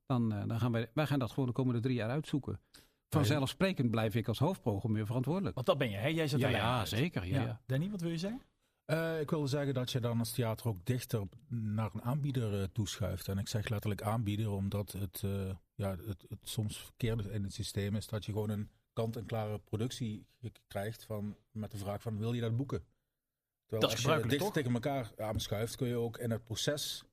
Dan, 0.06 0.32
eh, 0.32 0.46
dan 0.46 0.60
gaan 0.60 0.72
wij, 0.72 0.90
wij 0.94 1.06
gaan 1.06 1.18
dat 1.18 1.30
gewoon 1.30 1.46
de 1.46 1.54
komende 1.54 1.80
drie 1.80 1.94
jaar 1.94 2.10
uitzoeken. 2.10 2.60
Vanzelfsprekend 3.08 3.90
blijf 3.90 4.14
ik 4.14 4.28
als 4.28 4.38
hoofdprogrammeur 4.38 5.06
verantwoordelijk. 5.06 5.54
Want 5.54 5.66
dat 5.66 5.78
ben 5.78 5.90
je, 5.90 5.96
hè? 5.96 6.08
Jij 6.08 6.28
zit 6.28 6.40
Ja, 6.40 6.46
er 6.46 6.52
ja 6.52 6.84
zeker. 6.84 7.26
Ja, 7.26 7.42
ja. 7.42 7.60
Danny, 7.66 7.90
wat 7.90 8.00
wil 8.00 8.10
je 8.10 8.18
zeggen? 8.18 8.42
Eh, 8.84 9.20
ik 9.20 9.30
wilde 9.30 9.46
zeggen 9.46 9.74
dat 9.74 9.92
je 9.92 10.00
dan 10.00 10.18
als 10.18 10.32
theater 10.32 10.68
ook 10.68 10.84
dichter 10.84 11.22
naar 11.48 11.90
een 11.94 12.02
aanbieder 12.02 12.60
eh, 12.60 12.68
toeschuift. 12.72 13.28
En 13.28 13.38
ik 13.38 13.48
zeg 13.48 13.68
letterlijk 13.68 14.02
aanbieder, 14.02 14.50
omdat 14.50 14.92
het, 14.92 15.22
eh, 15.24 15.50
ja, 15.74 15.90
het, 15.90 16.24
het 16.28 16.38
soms 16.42 16.78
verkeerde 16.78 17.30
in 17.30 17.42
het 17.42 17.52
systeem 17.52 17.96
is 17.96 18.06
dat 18.06 18.24
je 18.24 18.32
gewoon 18.32 18.50
een 18.50 18.70
kant-en-klare 18.92 19.58
productie 19.58 20.26
krijgt 20.68 21.04
van, 21.04 21.36
met 21.50 21.70
de 21.70 21.76
vraag 21.76 22.02
van 22.02 22.18
wil 22.18 22.32
je 22.32 22.40
dat 22.40 22.56
boeken? 22.56 22.84
Terwijl 23.66 23.80
Dat 23.80 23.90
als 23.90 23.92
je 23.92 23.98
gebruikelijk, 23.98 24.40
dicht 24.40 24.52
tegen 24.52 24.72
elkaar 24.72 25.10
aanschuift, 25.16 25.76
kun 25.76 25.88
je 25.88 25.96
ook 25.96 26.18
in 26.18 26.30
het 26.30 26.44
proces 26.44 27.04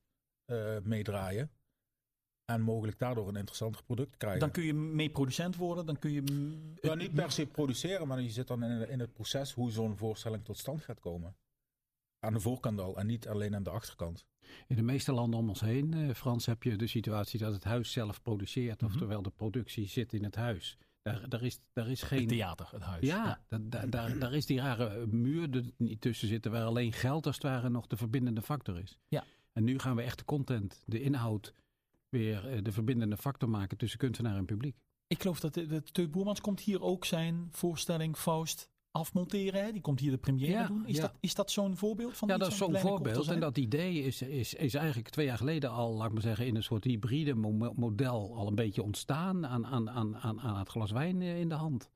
eh, 0.44 0.78
meedraaien. 0.82 1.50
En 2.44 2.60
mogelijk 2.60 2.98
daardoor 2.98 3.28
een 3.28 3.36
interessanter 3.36 3.82
product 3.84 4.16
krijgen. 4.16 4.40
Dan 4.40 4.50
kun 4.50 4.64
je 4.64 4.74
mee 4.74 5.10
producent 5.10 5.56
worden, 5.56 5.86
dan 5.86 5.98
kun 5.98 6.10
je... 6.12 6.22
ja, 6.82 6.94
niet 6.94 7.14
per 7.14 7.32
se 7.32 7.46
produceren, 7.46 8.06
maar 8.08 8.20
je 8.20 8.30
zit 8.30 8.46
dan 8.46 8.62
in, 8.64 8.88
in 8.88 9.00
het 9.00 9.12
proces 9.12 9.52
hoe 9.52 9.70
zo'n 9.70 9.96
voorstelling 9.96 10.44
tot 10.44 10.58
stand 10.58 10.82
gaat 10.82 11.00
komen. 11.00 11.36
Aan 12.18 12.32
de 12.32 12.40
voorkant 12.40 12.80
al 12.80 12.98
en 12.98 13.06
niet 13.06 13.28
alleen 13.28 13.54
aan 13.54 13.62
de 13.62 13.70
achterkant. 13.70 14.24
In 14.66 14.76
de 14.76 14.82
meeste 14.82 15.12
landen 15.12 15.38
om 15.38 15.48
ons 15.48 15.60
heen, 15.60 15.94
eh, 15.94 16.14
Frans, 16.14 16.46
heb 16.46 16.62
je 16.62 16.76
de 16.76 16.86
situatie 16.86 17.38
dat 17.38 17.52
het 17.52 17.64
huis 17.64 17.92
zelf 17.92 18.22
produceert. 18.22 18.80
Mhm. 18.80 18.90
Oftewel, 18.90 19.22
de 19.22 19.30
productie 19.30 19.88
zit 19.88 20.12
in 20.12 20.24
het 20.24 20.34
huis. 20.34 20.78
Daar, 21.02 21.28
daar, 21.28 21.42
is, 21.42 21.60
daar 21.72 21.88
is 21.90 22.00
Het 22.00 22.08
geen. 22.08 22.26
theater, 22.26 22.68
het 22.70 22.82
huis. 22.82 23.06
Ja, 23.06 23.44
da- 23.48 23.58
da- 23.62 23.86
daar, 23.86 24.18
daar 24.18 24.32
is 24.34 24.46
die 24.46 24.60
rare 24.60 25.06
muur 25.06 25.56
er 25.56 25.64
niet 25.76 26.00
tussen 26.00 26.28
zitten 26.28 26.50
waar 26.50 26.64
alleen 26.64 26.92
geld 26.92 27.26
als 27.26 27.34
het 27.34 27.44
ware 27.44 27.68
nog 27.68 27.86
de 27.86 27.96
verbindende 27.96 28.42
factor 28.42 28.78
is. 28.78 28.98
Ja. 29.08 29.24
En 29.52 29.64
nu 29.64 29.78
gaan 29.78 29.96
we 29.96 30.02
echt 30.02 30.18
de 30.18 30.24
content, 30.24 30.82
de 30.86 31.00
inhoud, 31.02 31.54
weer 32.14 32.48
eh, 32.48 32.58
de 32.62 32.72
verbindende 32.72 33.16
factor 33.16 33.48
maken 33.48 33.76
tussen 33.76 33.98
kunstenaar 33.98 34.36
en 34.36 34.44
publiek. 34.44 34.76
Ik 35.06 35.20
geloof 35.20 35.40
dat 35.40 35.54
de, 35.54 35.66
de 35.66 35.82
Teut 35.82 36.10
Boermans 36.10 36.40
komt 36.40 36.60
hier 36.60 36.82
ook 36.82 37.04
zijn 37.04 37.48
voorstelling 37.50 38.16
Faust 38.16 38.70
afmonteren. 38.90 39.64
Hè? 39.64 39.72
Die 39.72 39.80
komt 39.80 40.00
hier 40.00 40.10
de 40.10 40.16
première 40.16 40.52
Ja, 40.52 40.66
doen. 40.66 40.86
Is 40.86 40.96
ja. 40.96 41.02
dat, 41.02 41.14
is 41.20 41.34
dat 41.34 41.50
zo'n 41.50 41.76
voorbeeld 41.76 42.16
van 42.16 42.28
Ja, 42.28 42.36
dat 42.36 42.48
is 42.48 42.56
zo'n 42.56 42.76
voorbeeld. 42.76 43.28
En 43.28 43.40
dat 43.40 43.58
idee 43.58 44.02
is, 44.02 44.22
is, 44.22 44.54
is 44.54 44.74
eigenlijk 44.74 45.08
twee 45.08 45.26
jaar 45.26 45.36
geleden 45.36 45.70
al, 45.70 45.94
laat 45.94 46.06
ik 46.06 46.12
maar 46.12 46.22
zeggen, 46.22 46.46
in 46.46 46.56
een 46.56 46.62
soort 46.62 46.84
hybride 46.84 47.34
mo- 47.34 47.72
model 47.76 48.36
al 48.36 48.46
een 48.46 48.54
beetje 48.54 48.82
ontstaan 48.82 49.46
aan, 49.46 49.66
aan, 49.66 49.90
aan, 49.90 50.16
aan, 50.16 50.40
aan 50.40 50.58
het 50.58 50.68
glas 50.68 50.90
wijn 50.90 51.22
eh, 51.22 51.40
in 51.40 51.48
de 51.48 51.54
hand. 51.54 51.90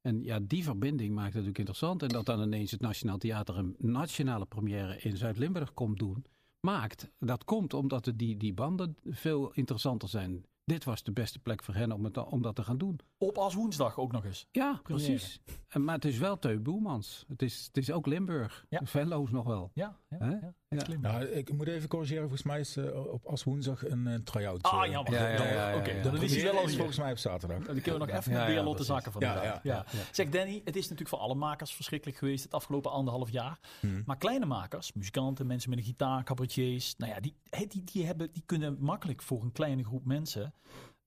En 0.00 0.22
ja, 0.22 0.40
die 0.42 0.64
verbinding 0.64 1.10
maakt 1.10 1.34
het 1.34 1.34
natuurlijk 1.34 1.58
interessant. 1.58 2.02
En 2.02 2.08
dat 2.08 2.26
dan 2.26 2.42
ineens 2.42 2.70
het 2.70 2.80
Nationaal 2.80 3.18
Theater 3.18 3.58
een 3.58 3.74
nationale 3.78 4.46
première 4.46 4.98
in 5.00 5.16
Zuid-Limburg 5.16 5.74
komt 5.74 5.98
doen, 5.98 6.24
maakt. 6.60 7.10
Dat 7.18 7.44
komt 7.44 7.74
omdat 7.74 8.04
de, 8.04 8.16
die, 8.16 8.36
die 8.36 8.54
banden 8.54 8.96
veel 9.04 9.52
interessanter 9.52 10.08
zijn. 10.08 10.44
Dit 10.64 10.84
was 10.84 11.02
de 11.02 11.12
beste 11.12 11.38
plek 11.38 11.62
voor 11.62 11.74
hen 11.74 11.92
om, 11.92 12.04
het, 12.04 12.16
om 12.16 12.42
dat 12.42 12.54
te 12.54 12.62
gaan 12.62 12.78
doen. 12.78 13.00
Op 13.18 13.38
als 13.38 13.54
woensdag 13.54 13.98
ook 13.98 14.12
nog 14.12 14.24
eens. 14.24 14.46
Ja, 14.50 14.80
precies. 14.82 15.40
En, 15.68 15.84
maar 15.84 15.94
het 15.94 16.04
is 16.04 16.18
wel 16.18 16.38
Teu 16.38 16.58
Boelmans. 16.58 17.24
Het 17.28 17.42
is, 17.42 17.66
het 17.66 17.76
is 17.76 17.90
ook 17.90 18.06
Limburg. 18.06 18.66
Ja. 18.68 18.80
Venlo's 18.84 19.30
nog 19.30 19.46
wel. 19.46 19.70
Ja, 19.74 19.98
ja. 20.08 20.52
Slim. 20.68 21.00
Nou, 21.00 21.24
ik 21.24 21.52
moet 21.52 21.66
even 21.68 21.88
corrigeren. 21.88 22.22
Volgens 22.22 22.42
mij 22.42 22.60
is 22.60 22.76
eh, 22.76 23.12
op 23.12 23.26
als 23.26 23.44
woensdag 23.44 23.88
een, 23.88 24.06
een 24.06 24.24
try-out. 24.24 24.62
Ah, 24.62 24.84
eh, 24.84 24.90
jammer. 24.90 25.12
Ja, 25.12 25.28
ja, 25.28 25.36
Dan- 25.36 25.46
ja, 25.46 25.70
ja, 25.70 25.76
Oké, 25.76 26.00
dan 26.02 26.22
is 26.22 26.34
hij 26.34 26.42
wel 26.44 26.52
al 26.56 26.62
is 26.62 26.68
hier. 26.68 26.76
volgens 26.76 26.98
mij 26.98 27.10
op 27.10 27.18
zaterdag. 27.18 27.56
Dan 27.58 27.80
kunnen 27.80 28.00
we 28.00 28.06
nog 28.06 28.16
even 28.16 28.32
Ja, 28.32 28.38
met 28.38 28.46
ja, 28.48 28.54
Beerlotte 28.54 28.84
precies. 28.84 28.86
zakken 28.94 29.12
van 29.12 29.20
Ja, 29.22 29.34
ja, 29.34 29.60
ja, 29.62 29.86
ja. 29.92 30.02
Zeg 30.12 30.28
Danny, 30.28 30.60
het 30.64 30.76
is 30.76 30.82
natuurlijk 30.82 31.08
voor 31.08 31.18
alle 31.18 31.34
makers 31.34 31.74
verschrikkelijk 31.74 32.18
geweest 32.18 32.44
het 32.44 32.54
afgelopen 32.54 32.90
anderhalf 32.90 33.30
jaar. 33.30 33.58
Hmm. 33.80 34.02
Maar 34.06 34.16
kleine 34.16 34.46
makers, 34.46 34.92
muzikanten, 34.92 35.46
mensen 35.46 35.70
met 35.70 35.78
een 35.78 35.84
gitaar, 35.84 36.24
cabaretiers, 36.24 36.96
nou 36.96 37.12
ja, 37.12 37.20
die, 37.20 37.34
die, 37.68 37.84
die, 37.84 38.06
hebben, 38.06 38.32
die 38.32 38.42
kunnen 38.46 38.76
makkelijk 38.80 39.22
voor 39.22 39.42
een 39.42 39.52
kleine 39.52 39.84
groep 39.84 40.04
mensen 40.04 40.54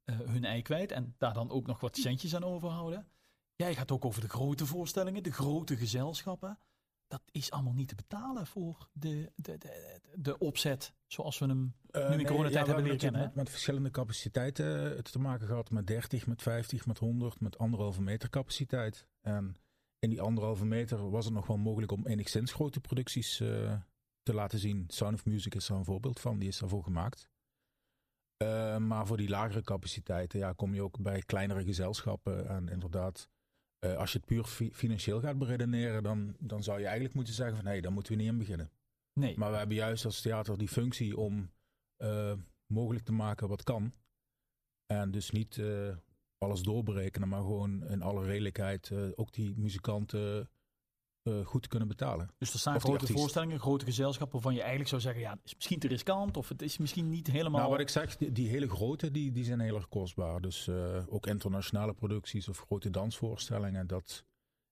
eh, 0.03 0.15
hun 0.25 0.45
ei 0.45 0.61
kwijt 0.61 0.91
en 0.91 1.15
daar 1.17 1.33
dan 1.33 1.49
ook 1.49 1.67
nog 1.67 1.79
wat 1.79 1.97
centjes 1.97 2.35
aan 2.35 2.43
overhouden. 2.43 3.07
Jij 3.55 3.75
gaat 3.75 3.91
ook 3.91 4.05
over 4.05 4.21
de 4.21 4.29
grote 4.29 4.65
voorstellingen, 4.65 5.23
de 5.23 5.31
grote 5.31 5.75
gezelschappen. 5.77 6.57
Dat 7.11 7.21
is 7.31 7.51
allemaal 7.51 7.73
niet 7.73 7.87
te 7.87 7.95
betalen 7.95 8.47
voor 8.47 8.89
de, 8.93 9.31
de, 9.35 9.57
de, 9.57 9.99
de 10.15 10.37
opzet 10.37 10.93
zoals 11.07 11.39
we 11.39 11.45
hem 11.45 11.75
Eh, 11.91 12.09
nu 12.09 12.19
in 12.19 12.25
coronatijd 12.25 12.65
hebben 12.65 12.83
leren 12.83 12.99
kennen. 12.99 13.21
Met, 13.21 13.35
met 13.35 13.49
verschillende 13.49 13.91
capaciteiten 13.91 14.95
eh, 14.95 15.01
te 15.01 15.19
maken 15.19 15.47
gehad. 15.47 15.69
Met 15.69 15.87
30, 15.87 16.27
met 16.27 16.41
50, 16.41 16.85
met 16.85 16.97
100, 16.97 17.39
met 17.39 17.57
anderhalve 17.57 18.01
meter 18.01 18.29
capaciteit. 18.29 19.07
En 19.21 19.57
in 19.99 20.09
die 20.09 20.21
anderhalve 20.21 20.65
meter 20.65 21.09
was 21.09 21.25
het 21.25 21.33
nog 21.33 21.47
wel 21.47 21.57
mogelijk 21.57 21.91
om 21.91 22.07
enigszins 22.07 22.53
grote 22.53 22.79
producties 22.79 23.39
eh, 23.39 23.73
te 24.23 24.33
laten 24.33 24.59
zien. 24.59 24.85
Sound 24.87 25.13
of 25.13 25.25
Music 25.25 25.55
is 25.55 25.69
er 25.69 25.75
een 25.75 25.85
voorbeeld 25.85 26.19
van, 26.19 26.39
die 26.39 26.47
is 26.47 26.57
daarvoor 26.59 26.83
gemaakt. 26.83 27.29
Maar 28.77 29.07
voor 29.07 29.17
die 29.17 29.29
lagere 29.29 29.61
capaciteiten 29.61 30.39
ja, 30.39 30.53
kom 30.53 30.73
je 30.73 30.81
ook 30.81 30.99
bij 30.99 31.21
kleinere 31.21 31.63
gezelschappen. 31.63 32.47
En 32.47 32.69
inderdaad, 32.69 33.29
eh, 33.85 33.95
als 33.97 34.11
je 34.11 34.17
het 34.17 34.27
puur 34.27 34.43
fi- 34.43 34.73
financieel 34.73 35.19
gaat 35.19 35.37
beredeneren, 35.37 36.03
dan, 36.03 36.35
dan 36.39 36.63
zou 36.63 36.77
je 36.79 36.85
eigenlijk 36.85 37.15
moeten 37.15 37.33
zeggen 37.33 37.55
van 37.55 37.65
hé, 37.65 37.71
hey, 37.71 37.81
daar 37.81 37.91
moeten 37.91 38.13
we 38.13 38.19
niet 38.19 38.29
aan 38.29 38.37
beginnen. 38.37 38.71
Nee. 39.19 39.37
Maar 39.37 39.51
we 39.51 39.57
hebben 39.57 39.75
juist 39.75 40.05
als 40.05 40.21
theater 40.21 40.57
die 40.57 40.67
functie 40.67 41.17
om 41.17 41.51
eh, 41.95 42.33
mogelijk 42.65 43.05
te 43.05 43.11
maken 43.11 43.47
wat 43.47 43.63
kan. 43.63 43.93
En 44.85 45.11
dus 45.11 45.31
niet 45.31 45.57
eh, 45.57 45.97
alles 46.37 46.61
doorberekenen, 46.61 47.27
maar 47.27 47.41
gewoon 47.41 47.87
in 47.87 48.01
alle 48.01 48.25
redelijkheid 48.25 48.91
ook 49.15 49.33
die 49.33 49.53
muzikanten 49.57 50.49
eh, 51.23 51.45
goed 51.45 51.67
kunnen 51.67 51.87
betalen. 51.87 52.29
Dus 52.37 52.53
er 52.53 52.59
staan 52.59 52.75
Of 52.75 52.83
die 52.83 52.95
grote 52.95 53.13
voorstellingen, 53.13 53.59
grote 53.59 53.85
gezelschappen 53.85 54.33
waarvan 54.33 54.53
je 54.53 54.59
eigenlijk 54.59 54.89
zou 54.89 55.01
zeggen, 55.01 55.21
ja, 55.21 55.31
het 55.31 55.45
is 55.45 55.55
misschien 55.55 55.79
te 55.79 55.87
riskant 55.87 56.37
of 56.37 56.49
het 56.49 56.61
is 56.61 56.77
misschien 56.77 57.09
niet 57.09 57.27
helemaal... 57.27 57.59
Nou, 57.59 57.71
wat 57.71 57.79
ik 57.79 57.89
zeg, 57.89 58.17
die, 58.17 58.31
die 58.31 58.49
hele 58.49 58.69
grote, 58.69 59.11
die, 59.11 59.31
die 59.31 59.43
zijn 59.43 59.59
heel 59.59 59.75
erg 59.75 59.87
kostbaar. 59.87 60.41
Dus 60.41 60.67
eh, 60.67 61.03
ook 61.07 61.27
internationale 61.27 61.93
producties 61.93 62.49
of 62.49 62.59
grote 62.59 62.89
dansvoorstellingen, 62.89 63.87
dat 63.87 64.23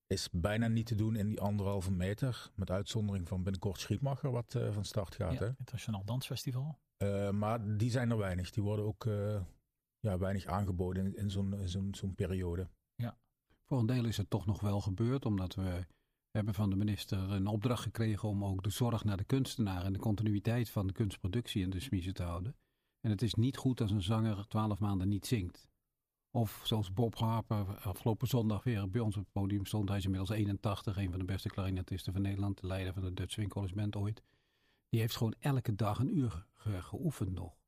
is 0.09 0.29
bijna 0.31 0.67
niet 0.67 0.85
te 0.85 0.95
doen 0.95 1.15
in 1.15 1.27
die 1.27 1.41
anderhalve 1.41 1.91
meter. 1.91 2.51
Met 2.55 2.71
uitzondering 2.71 3.27
van 3.27 3.43
binnenkort 3.43 3.79
Schietmacher, 3.79 4.31
wat 4.31 4.55
eh, 4.55 4.71
van 4.71 4.85
start 4.85 5.15
gaat. 5.15 5.33
ja, 5.33 5.39
Hè? 5.39 5.47
Internationaal 5.47 6.05
Dansfestival. 6.05 6.79
Eh, 6.97 7.29
maar 7.29 7.77
die 7.77 7.91
zijn 7.91 8.11
er 8.11 8.17
weinig. 8.17 8.51
Die 8.51 8.63
worden 8.63 8.85
ook 8.85 9.05
eh, 9.05 9.41
ja, 9.99 10.17
weinig 10.17 10.45
aangeboden 10.45 11.05
in, 11.05 11.15
in 11.15 11.31
zo'n 11.31 11.59
in 11.59 11.69
zo'n 11.69 11.95
zo'n 11.95 12.15
periode. 12.15 12.69
Voor 13.65 13.79
een 13.79 13.85
deel 13.85 14.05
is 14.05 14.17
het 14.17 14.29
toch 14.29 14.45
nog 14.45 14.61
wel 14.61 14.81
gebeurd, 14.81 15.25
omdat 15.25 15.55
we 15.55 15.85
hebben 16.39 16.57
van 16.57 16.69
de 16.69 16.75
minister 16.75 17.31
een 17.31 17.47
opdracht 17.47 17.83
gekregen 17.83 18.29
om 18.29 18.45
ook 18.45 18.63
de 18.63 18.69
zorg 18.69 19.03
naar 19.03 19.17
de 19.17 19.23
kunstenaar 19.23 19.83
en 19.83 19.93
de 19.93 19.99
continuïteit 19.99 20.69
van 20.69 20.87
de 20.87 20.93
kunstproductie 20.93 21.63
in 21.63 21.69
de 21.69 21.79
smiezen 21.79 22.13
te 22.13 22.23
houden. 22.23 22.55
En 23.01 23.09
het 23.09 23.21
is 23.21 23.33
niet 23.33 23.57
goed 23.57 23.81
als 23.81 23.91
een 23.91 24.01
zanger 24.01 24.47
twaalf 24.47 24.79
maanden 24.79 25.07
niet 25.07 25.25
zingt. 25.27 25.67
Of 26.31 26.61
zoals 26.63 26.93
Bob 26.93 27.15
Harper 27.15 27.77
afgelopen 27.77 28.27
zondag 28.27 28.63
weer 28.63 28.89
bij 28.89 29.01
ons 29.01 29.15
op 29.17 29.23
het 29.23 29.31
podium 29.31 29.65
stond. 29.65 29.89
Hij 29.89 29.97
is 29.97 30.03
inmiddels 30.03 30.29
81, 30.31 30.97
een 30.97 31.09
van 31.09 31.19
de 31.19 31.25
beste 31.25 31.49
klarinetisten 31.49 32.13
van 32.13 32.21
Nederland, 32.21 32.61
de 32.61 32.67
leider 32.67 32.93
van 32.93 33.03
de 33.03 33.13
Dutch 33.13 33.31
Swing 33.33 33.49
College 33.49 33.97
ooit. 33.97 34.23
Die 34.89 34.99
heeft 34.99 35.15
gewoon 35.15 35.35
elke 35.39 35.75
dag 35.75 35.99
een 35.99 36.17
uur 36.17 36.45
ge- 36.53 36.81
geoefend 36.81 37.31
nog. 37.31 37.58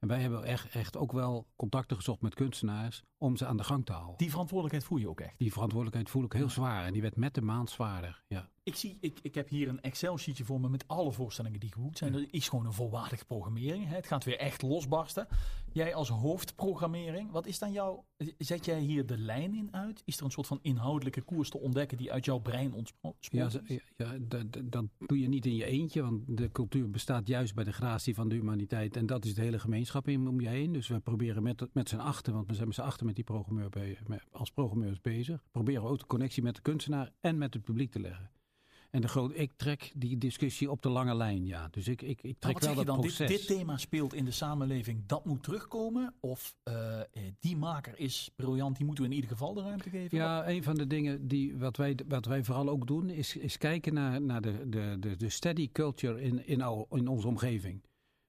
En 0.00 0.08
wij 0.08 0.20
hebben 0.20 0.44
echt, 0.44 0.74
echt 0.74 0.96
ook 0.96 1.12
wel 1.12 1.46
contacten 1.56 1.96
gezocht 1.96 2.20
met 2.20 2.34
kunstenaars 2.34 3.02
om 3.18 3.36
ze 3.36 3.46
aan 3.46 3.56
de 3.56 3.64
gang 3.64 3.86
te 3.86 3.92
houden. 3.92 4.16
Die 4.16 4.30
verantwoordelijkheid 4.30 4.88
voel 4.88 4.98
je 4.98 5.08
ook 5.08 5.20
echt. 5.20 5.38
Die 5.38 5.52
verantwoordelijkheid 5.52 6.10
voel 6.10 6.24
ik 6.24 6.32
heel 6.32 6.50
zwaar. 6.50 6.84
En 6.84 6.92
die 6.92 7.02
werd 7.02 7.16
met 7.16 7.34
de 7.34 7.42
maand 7.42 7.70
zwaarder. 7.70 8.22
Ja. 8.26 8.50
Ik, 8.70 8.76
zie, 8.76 8.96
ik, 9.00 9.18
ik 9.22 9.34
heb 9.34 9.48
hier 9.48 9.68
een 9.68 9.80
Excel-sheetje 9.80 10.44
voor 10.44 10.60
me 10.60 10.68
met 10.68 10.88
alle 10.88 11.12
voorstellingen 11.12 11.60
die 11.60 11.72
geboekt 11.72 11.98
zijn. 11.98 12.14
Er 12.14 12.26
is 12.30 12.48
gewoon 12.48 12.66
een 12.66 12.72
volwaardige 12.72 13.24
programmering. 13.24 13.86
Hè. 13.88 13.94
Het 13.94 14.06
gaat 14.06 14.24
weer 14.24 14.38
echt 14.38 14.62
losbarsten. 14.62 15.26
Jij 15.72 15.94
als 15.94 16.08
hoofdprogrammering, 16.08 17.30
wat 17.30 17.46
is 17.46 17.58
dan 17.58 17.72
jouw... 17.72 18.04
Zet 18.38 18.64
jij 18.64 18.80
hier 18.80 19.06
de 19.06 19.18
lijn 19.18 19.54
in 19.54 19.68
uit? 19.74 20.02
Is 20.04 20.18
er 20.18 20.24
een 20.24 20.30
soort 20.30 20.46
van 20.46 20.58
inhoudelijke 20.62 21.20
koers 21.22 21.50
te 21.50 21.58
ontdekken 21.60 21.96
die 21.98 22.12
uit 22.12 22.24
jouw 22.24 22.38
brein 22.38 22.72
ontsproot 22.72 23.14
Ja, 23.20 23.48
ja, 23.66 23.78
ja, 23.96 24.18
dat, 24.20 24.52
dat- 24.52 24.72
dat 24.72 24.84
doe 24.98 25.18
je 25.20 25.28
niet 25.28 25.46
in 25.46 25.54
je 25.56 25.64
eentje, 25.64 26.02
want 26.02 26.22
de 26.26 26.50
cultuur 26.52 26.90
bestaat 26.90 27.26
juist 27.28 27.54
bij 27.54 27.64
de 27.64 27.72
gratie 27.72 28.14
van 28.14 28.28
de 28.28 28.34
humaniteit. 28.34 28.96
En 28.96 29.06
dat 29.06 29.24
is 29.24 29.34
de 29.34 29.42
hele 29.42 29.58
gemeenschap 29.58 30.08
in, 30.08 30.28
om 30.28 30.40
je 30.40 30.48
heen. 30.48 30.72
Dus 30.72 30.88
we 30.88 31.00
proberen 31.00 31.42
met, 31.42 31.66
met 31.72 31.88
z'n 31.88 31.96
achten, 31.96 32.32
want 32.34 32.46
we 32.46 32.54
zijn 32.54 32.66
met 32.66 32.76
z'n 32.76 32.82
achten 32.82 33.06
met 33.06 33.14
die 33.14 33.24
programmeur 33.24 33.68
bij, 33.68 33.98
met- 34.06 34.24
als 34.32 34.50
programmeurs 34.50 35.00
bezig, 35.00 35.42
proberen 35.50 35.82
we 35.82 35.88
ook 35.88 35.98
de 35.98 36.06
connectie 36.06 36.42
met 36.42 36.54
de 36.54 36.62
kunstenaar 36.62 37.10
en 37.20 37.38
met 37.38 37.54
het 37.54 37.62
publiek 37.62 37.90
te 37.90 38.00
leggen. 38.00 38.30
En 38.90 39.00
de 39.00 39.08
groot, 39.08 39.32
ik 39.34 39.52
trek 39.56 39.92
die 39.96 40.18
discussie 40.18 40.70
op 40.70 40.82
de 40.82 40.88
lange 40.88 41.14
lijn, 41.14 41.46
ja. 41.46 41.68
Dus 41.70 41.88
ik, 41.88 42.02
ik, 42.02 42.08
ik 42.08 42.22
Maar 42.24 42.34
trek 42.38 42.52
wat 42.52 42.62
zeg 42.62 42.72
wel 42.74 42.80
je 42.80 42.86
dat 42.86 42.94
dan? 42.96 43.04
Dit, 43.06 43.16
proces. 43.16 43.36
dit 43.38 43.46
thema 43.56 43.76
speelt 43.76 44.14
in 44.14 44.24
de 44.24 44.30
samenleving, 44.30 45.06
dat 45.06 45.24
moet 45.24 45.42
terugkomen? 45.42 46.14
Of 46.20 46.54
eh, 46.62 47.00
eh, 47.00 47.06
die 47.40 47.56
maker 47.56 47.98
is 47.98 48.30
briljant, 48.36 48.76
die 48.76 48.86
moeten 48.86 49.04
we 49.04 49.10
in 49.10 49.16
ieder 49.16 49.30
geval 49.30 49.54
de 49.54 49.62
ruimte 49.62 49.90
geven? 49.90 50.18
Ja, 50.18 50.48
een 50.48 50.62
van 50.62 50.74
de 50.74 50.86
dingen 50.86 51.28
die 51.28 51.56
wat 51.56 51.76
wij, 51.76 51.98
wat 52.08 52.26
wij 52.26 52.44
vooral 52.44 52.68
ook 52.68 52.86
doen, 52.86 53.10
is, 53.10 53.36
is 53.36 53.58
kijken 53.58 53.94
naar, 53.94 54.20
naar 54.22 54.40
de, 54.40 54.68
de, 54.68 54.96
de, 55.00 55.16
de 55.16 55.28
steady 55.28 55.68
culture 55.72 56.20
in, 56.22 56.46
in, 56.46 56.62
our- 56.62 56.86
in 56.90 57.08
onze 57.08 57.26
omgeving. 57.28 57.82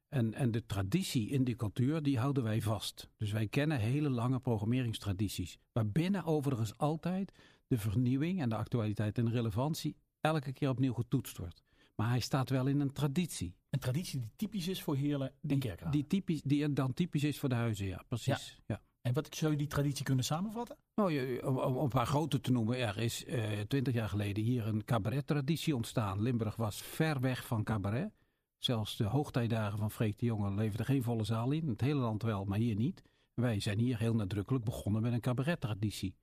En, 0.09 0.33
en 0.33 0.51
de 0.51 0.65
traditie 0.65 1.29
in 1.29 1.43
die 1.43 1.55
cultuur, 1.55 2.01
die 2.03 2.19
houden 2.19 2.43
wij 2.43 2.61
vast. 2.61 3.09
Dus 3.17 3.31
wij 3.31 3.47
kennen 3.47 3.79
hele 3.79 4.09
lange 4.09 4.39
programmeringstradities. 4.39 5.57
Waarbinnen 5.71 6.23
overigens 6.25 6.77
altijd 6.77 7.31
de 7.67 7.77
vernieuwing 7.77 8.41
en 8.41 8.49
de 8.49 8.55
actualiteit 8.55 9.17
en 9.17 9.25
de 9.25 9.31
relevantie 9.31 9.95
elke 10.21 10.51
keer 10.53 10.69
opnieuw 10.69 10.93
getoetst 10.93 11.37
wordt. 11.37 11.63
Maar 11.95 12.09
hij 12.09 12.19
staat 12.19 12.49
wel 12.49 12.67
in 12.67 12.79
een 12.79 12.91
traditie. 12.93 13.55
Een 13.69 13.79
traditie 13.79 14.19
die 14.19 14.29
typisch 14.35 14.67
is 14.67 14.81
voor 14.81 14.95
Heerlen 14.95 15.33
en 15.47 15.59
Kerkrade. 15.59 15.91
Die, 15.91 16.07
typisch, 16.07 16.41
die 16.41 16.73
dan 16.73 16.93
typisch 16.93 17.23
is 17.23 17.39
voor 17.39 17.49
de 17.49 17.55
huizen, 17.55 17.85
ja, 17.87 18.03
precies. 18.07 18.59
Ja. 18.65 18.81
En 19.01 19.13
wat 19.13 19.35
zou 19.35 19.51
je 19.51 19.57
die 19.57 19.67
traditie 19.67 20.05
kunnen 20.05 20.25
samenvatten? 20.25 20.77
Nou, 20.95 21.11
je- 21.11 21.47
om, 21.47 21.57
om 21.57 21.77
een 21.77 21.89
paar 21.89 22.05
grote 22.05 22.41
te 22.41 22.51
noemen, 22.51 22.77
er 22.77 22.97
is 22.97 23.25
twintig 23.67 23.93
jaar 23.93 24.09
geleden 24.09 24.43
hier 24.43 24.67
een 24.67 24.83
cabaret-traditie 24.85 25.75
ontstaan. 25.75 26.21
Limburg 26.21 26.55
was 26.55 26.81
ver 26.81 27.19
weg 27.19 27.45
van 27.47 27.63
cabaret. 27.63 28.11
Zelfs 28.57 28.97
de 28.97 29.03
hoogtijdagen 29.03 29.77
van 29.77 29.91
Freek 29.91 30.19
de 30.19 30.25
Jonge 30.25 30.53
leverden 30.53 30.85
geen 30.85 31.03
volle 31.03 31.23
zaal 31.23 31.51
in. 31.51 31.67
Het 31.67 31.81
hele 31.81 31.99
land 31.99 32.23
wel, 32.23 32.45
maar 32.45 32.57
hier 32.57 32.75
niet. 32.75 33.01
Wij 33.33 33.59
zijn 33.59 33.79
hier 33.79 33.99
heel 33.99 34.15
nadrukkelijk 34.15 34.63
begonnen 34.65 35.01
met 35.01 35.13
een 35.13 35.19
cabaret-traditie. 35.19 36.15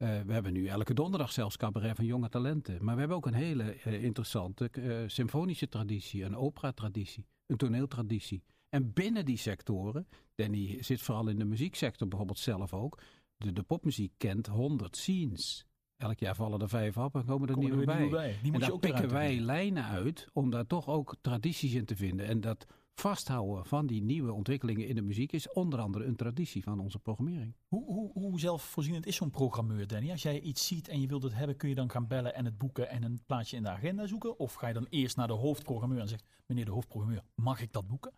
Eh, 0.00 0.20
we 0.20 0.32
hebben 0.32 0.52
nu 0.52 0.66
elke 0.66 0.94
donderdag 0.94 1.32
zelfs 1.32 1.56
cabaret 1.56 1.96
van 1.96 2.04
jonge 2.04 2.28
talenten. 2.28 2.84
Maar 2.84 2.94
we 2.94 3.00
hebben 3.00 3.16
ook 3.16 3.26
een 3.26 3.34
hele 3.34 3.72
eh, 3.72 4.02
interessante 4.04 4.70
eh, 4.70 5.02
symfonische 5.06 5.68
traditie, 5.68 6.24
een 6.24 6.36
opera-traditie, 6.36 7.26
een 7.46 7.56
toneeltraditie. 7.56 8.42
En 8.68 8.92
binnen 8.92 9.24
die 9.24 9.36
sectoren, 9.36 10.08
Danny 10.34 10.82
zit 10.82 11.00
vooral 11.02 11.28
in 11.28 11.38
de 11.38 11.44
muzieksector 11.44 12.08
bijvoorbeeld 12.08 12.38
zelf 12.38 12.74
ook, 12.74 13.02
de, 13.36 13.52
de 13.52 13.62
popmuziek 13.62 14.12
kent 14.16 14.46
100 14.46 14.96
scenes. 14.96 15.66
Elk 15.96 16.18
jaar 16.18 16.34
vallen 16.34 16.60
er 16.60 16.68
vijf 16.68 16.98
af 16.98 17.14
en 17.14 17.24
komen 17.24 17.48
er 17.48 17.54
Komen 17.54 17.70
nieuwe 17.70 17.86
bij. 17.86 17.96
nieuwe 17.98 18.10
bij. 18.10 18.38
Die 18.42 18.52
en 18.52 18.60
daar 18.60 18.78
pikken 18.78 19.08
wij 19.08 19.40
lijnen 19.40 19.84
uit 19.84 20.26
om 20.32 20.50
daar 20.50 20.66
toch 20.66 20.88
ook 20.88 21.16
tradities 21.20 21.74
in 21.74 21.84
te 21.84 21.96
vinden. 21.96 22.26
En 22.26 22.40
dat 22.40 22.66
vasthouden 23.00 23.66
van 23.66 23.86
die 23.86 24.02
nieuwe 24.02 24.32
ontwikkelingen 24.32 24.86
in 24.86 24.94
de 24.94 25.02
muziek 25.02 25.32
is 25.32 25.52
onder 25.52 25.78
andere 25.78 26.04
een 26.04 26.16
traditie 26.16 26.62
van 26.62 26.80
onze 26.80 26.98
programmering. 26.98 27.54
Hoe, 27.68 27.84
hoe, 27.84 28.12
hoe 28.12 28.40
zelfvoorzienend 28.40 29.06
is 29.06 29.16
zo'n 29.16 29.30
programmeur, 29.30 29.86
Danny? 29.86 30.10
Als 30.10 30.22
jij 30.22 30.40
iets 30.40 30.66
ziet 30.66 30.88
en 30.88 31.00
je 31.00 31.06
wilt 31.06 31.22
het 31.22 31.34
hebben, 31.34 31.56
kun 31.56 31.68
je 31.68 31.74
dan 31.74 31.90
gaan 31.90 32.06
bellen 32.06 32.34
en 32.34 32.44
het 32.44 32.58
boeken 32.58 32.88
en 32.88 33.02
een 33.02 33.20
plaatsje 33.26 33.56
in 33.56 33.62
de 33.62 33.68
agenda 33.68 34.06
zoeken? 34.06 34.38
Of 34.38 34.54
ga 34.54 34.68
je 34.68 34.74
dan 34.74 34.86
eerst 34.90 35.16
naar 35.16 35.26
de 35.26 35.32
hoofdprogrammeur 35.32 36.00
en 36.00 36.08
zegt, 36.08 36.24
meneer 36.46 36.64
de 36.64 36.70
hoofdprogrammeur, 36.70 37.22
mag 37.34 37.60
ik 37.60 37.72
dat 37.72 37.86
boeken? 37.86 38.12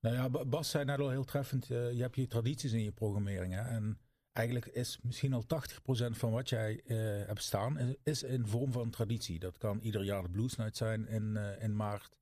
Nou 0.00 0.14
ja, 0.14 0.30
Ba- 0.30 0.44
Bas 0.44 0.70
zei 0.70 0.84
net 0.84 0.98
al 1.00 1.10
heel 1.10 1.24
treffend, 1.24 1.70
eh, 1.70 1.92
je 1.92 2.02
hebt 2.02 2.16
je 2.16 2.26
tradities 2.26 2.72
in 2.72 2.82
je 2.82 2.92
programmering. 2.92 3.52
Hè? 3.54 3.60
En 3.60 3.98
eigenlijk 4.32 4.66
is 4.66 4.98
misschien 5.02 5.32
al 5.32 5.44
80% 5.46 6.16
van 6.16 6.30
wat 6.30 6.48
jij 6.48 6.80
eh, 6.86 6.96
hebt 7.26 7.42
staan, 7.42 7.78
is, 7.78 7.94
is 8.02 8.22
in 8.22 8.46
vorm 8.46 8.72
van 8.72 8.90
traditie. 8.90 9.38
Dat 9.38 9.58
kan 9.58 9.78
ieder 9.80 10.04
jaar 10.04 10.22
de 10.22 10.28
Blues 10.28 10.56
Night 10.56 10.76
zijn 10.76 11.08
in, 11.08 11.36
eh, 11.36 11.62
in 11.62 11.76
maart. 11.76 12.20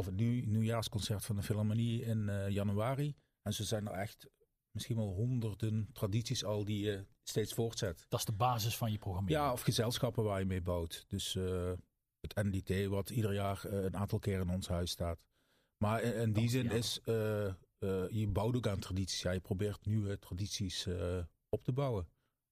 Of 0.00 0.06
het 0.06 0.14
nieuw, 0.14 0.44
nieuwjaarsconcert 0.46 1.24
van 1.24 1.36
de 1.36 1.42
Philharmonie 1.42 2.02
in 2.02 2.28
eh, 2.28 2.48
januari. 2.48 3.14
En 3.42 3.52
zo 3.52 3.62
zijn 3.62 3.86
er 3.88 3.92
echt 3.92 4.26
misschien 4.70 4.96
wel 4.96 5.12
honderden 5.12 5.88
tradities 5.92 6.44
al 6.44 6.64
die 6.64 6.84
je 6.84 7.06
steeds 7.22 7.54
voortzet. 7.54 8.06
Dat 8.08 8.18
is 8.18 8.24
de 8.24 8.32
basis 8.32 8.76
van 8.76 8.92
je 8.92 8.98
programmering. 8.98 9.40
Ja, 9.40 9.52
of 9.52 9.60
gezelschappen 9.60 10.24
waar 10.24 10.38
je 10.38 10.46
mee 10.46 10.62
bouwt. 10.62 11.04
Dus 11.08 11.36
eh, 11.36 11.72
het 12.20 12.34
NDT, 12.34 12.86
wat 12.86 13.10
ieder 13.10 13.32
jaar 13.32 13.64
eh, 13.64 13.82
een 13.82 13.96
aantal 13.96 14.18
keer 14.18 14.40
in 14.40 14.50
ons 14.50 14.68
huis 14.68 14.90
staat. 14.90 15.18
Maar 15.76 16.02
in, 16.02 16.14
in 16.14 16.32
die 16.32 16.44
Oh, 16.44 16.50
zin 16.50 16.64
ja. 16.64 16.70
is, 16.70 17.00
je 18.10 18.28
bouwt 18.32 18.56
ook 18.56 18.66
aan 18.66 18.78
tradities. 18.78 19.22
Ja, 19.22 19.30
je 19.30 19.40
probeert 19.40 19.86
nieuwe 19.86 20.18
tradities 20.18 20.86
op 21.48 21.64
te 21.64 21.72
bouwen. 21.72 22.08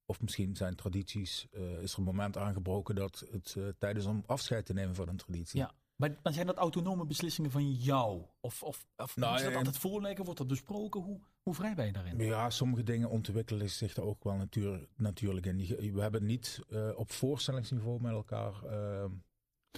Of 0.06 0.20
misschien 0.20 0.56
zijn 0.56 0.74
tradities, 0.74 1.46
is 1.80 1.92
er 1.92 1.98
een 1.98 2.04
moment 2.04 2.36
aangebroken 2.36 2.94
dat 2.94 3.24
het 3.30 3.56
tijd 3.78 3.96
is 3.96 4.04
om 4.04 4.22
afscheid 4.26 4.66
te 4.66 4.72
nemen 4.72 4.94
van 4.94 5.08
een 5.08 5.16
traditie. 5.16 5.58
Ja. 5.58 5.74
Maar, 6.00 6.18
maar 6.22 6.32
zijn 6.32 6.46
dat 6.46 6.56
autonome 6.56 7.06
beslissingen 7.06 7.50
van 7.50 7.72
jou? 7.72 8.22
Of, 8.40 8.62
of, 8.62 8.86
of 8.96 9.16
Nou, 9.16 9.36
je 9.36 9.42
dat 9.42 9.52
en- 9.52 9.58
altijd 9.58 9.78
voorleggen? 9.78 10.24
Wordt 10.24 10.38
dat 10.38 10.48
besproken? 10.48 11.00
Hoe, 11.00 11.20
hoe 11.42 11.54
vrij 11.54 11.74
ben 11.74 11.86
je 11.86 11.92
daarin? 11.92 12.18
Ja, 12.18 12.50
sommige 12.50 12.82
dingen 12.82 13.10
ontwikkelen 13.10 13.70
zich 13.70 13.96
er 13.96 14.02
ook 14.02 14.24
wel 14.24 14.34
natuur, 14.34 14.88
natuurlijk 14.96 15.46
in. 15.46 15.56
We 15.94 16.00
hebben 16.00 16.24
niet 16.26 16.60
eh, 16.68 16.90
op 16.94 17.10
voorstellingsniveau 17.12 18.00
met 18.00 18.12
elkaar, 18.12 18.64
eh, 18.64 19.04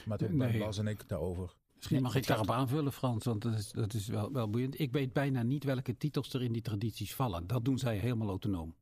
met 0.05 0.31
Nee. 0.33 0.59
Bas 0.59 0.79
en 0.79 0.87
ik, 0.87 1.09
daarover. 1.09 1.55
Misschien 1.75 2.03
mag 2.03 2.15
ik 2.15 2.27
daarop 2.27 2.51
aanvullen, 2.51 2.93
Frans, 2.93 3.25
want 3.25 3.43
dat 3.43 3.55
is, 3.55 3.71
dat 3.73 3.95
is 3.95 4.07
wel, 4.09 4.33
wel 4.33 4.51
boeiend. 4.51 4.81
Ik 4.81 4.93
weet 4.93 5.13
bijna 5.13 5.43
niet 5.43 5.65
welke 5.65 5.97
titels 5.97 6.33
er 6.33 6.43
in 6.43 6.53
die 6.53 6.63
tradities 6.63 7.15
vallen. 7.15 7.47
Dat 7.47 7.65
doen 7.65 7.79
zij 7.79 7.99
helemaal 7.99 8.29
autonoom. 8.29 8.75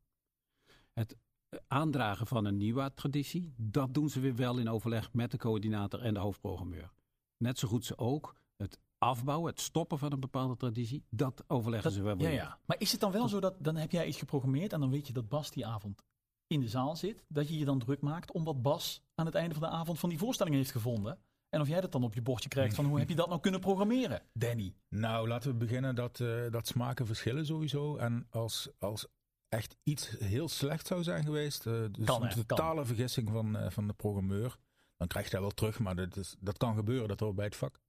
Het 0.92 1.16
eh, 1.48 1.58
aandragen 1.66 2.26
van 2.26 2.44
een 2.44 2.56
nieuwe 2.56 2.92
traditie, 2.94 3.52
dat 3.56 3.94
doen 3.94 4.08
ze 4.08 4.20
weer 4.20 4.36
wel 4.36 4.58
in 4.58 4.68
overleg 4.68 5.12
met 5.12 5.30
de 5.30 5.36
coördinator 5.38 6.00
en 6.02 6.14
de 6.14 6.20
hoofdprogrammeur. 6.20 6.90
Net 7.38 7.58
zo 7.58 7.68
goed 7.68 7.84
ze 7.84 7.98
ook 7.98 8.34
het 8.56 8.78
afbouwen, 8.98 9.50
het 9.50 9.60
stoppen 9.60 9.98
van 9.98 10.12
een 10.12 10.20
bepaalde 10.20 10.56
traditie, 10.56 11.04
dat 11.10 11.44
overleggen 11.46 11.90
ze 11.90 12.02
wel 12.02 12.16
Ja, 12.18 12.22
weer. 12.22 12.32
ja. 12.32 12.58
Maar 12.66 12.80
is 12.80 12.92
het 12.92 13.00
dan 13.00 13.12
wel 13.12 13.28
zo 13.28 13.40
dat 13.40 13.54
dan 13.58 13.76
heb 13.76 13.90
jij 13.90 14.06
iets 14.06 14.18
geprogrammeerd 14.18 14.72
en 14.72 14.80
dan 14.80 14.90
weet 14.90 15.06
je 15.06 15.12
dat 15.12 15.28
Bas 15.28 15.50
die 15.50 15.66
avond 15.66 16.02
in 16.46 16.60
de 16.60 16.68
zaal 16.68 16.96
zit, 16.96 17.24
dat 17.28 17.48
je 17.48 17.58
je 17.58 17.64
dan 17.64 17.78
druk 17.78 18.00
maakt 18.00 18.32
om 18.32 18.44
wat 18.44 18.62
Bas 18.62 19.02
aan 19.14 19.26
het 19.26 19.34
einde 19.34 19.54
van 19.54 19.62
de 19.62 19.68
avond 19.68 19.98
van 19.98 20.08
die 20.08 20.18
voorstelling 20.18 20.56
heeft 20.56 20.70
gevonden? 20.70 21.18
En 21.48 21.60
of 21.60 21.68
jij 21.68 21.80
dat 21.80 21.92
dan 21.92 22.02
op 22.04 22.14
je 22.14 22.22
bordje 22.22 22.48
krijgt 22.48 22.74
van 22.74 22.84
hoe 22.84 22.98
heb 22.98 23.08
je 23.08 23.14
dat 23.14 23.28
nou 23.28 23.40
kunnen 23.40 23.60
programmeren, 23.60 24.22
Danny? 24.32 24.74
Nou, 24.88 25.28
laten 25.28 25.50
we 25.50 25.56
beginnen 25.56 25.94
dat, 25.94 26.20
eh, 26.20 26.50
dat 26.50 26.66
smaken 26.66 27.06
verschillen 27.06 27.46
sowieso. 27.46 27.96
En 27.96 28.26
als, 28.30 28.68
als 28.78 29.06
echt 29.48 29.76
iets 29.82 30.08
heel 30.18 30.48
slecht 30.48 30.86
zou 30.86 31.02
zijn 31.02 31.24
geweest, 31.24 31.66
eh, 31.66 31.84
dus 31.90 32.04
Kan, 32.06 32.22
een 32.22 32.46
totale 32.46 32.84
vergissing 32.84 33.30
van, 33.30 33.56
eh, 33.56 33.70
van 33.70 33.86
de 33.86 33.92
programmeur, 33.92 34.56
dan 34.98 35.08
krijg 35.08 35.24
je 35.24 35.32
dat 35.32 35.40
wel 35.40 35.50
terug. 35.50 35.78
Maar 35.78 35.96
dat, 35.96 36.16
is, 36.16 36.36
dat 36.40 36.56
kan 36.56 36.74
gebeuren, 36.74 37.08
dat 37.08 37.20
hoort 37.20 37.34
bij 37.34 37.44
het 37.44 37.56
vak. 37.56 37.80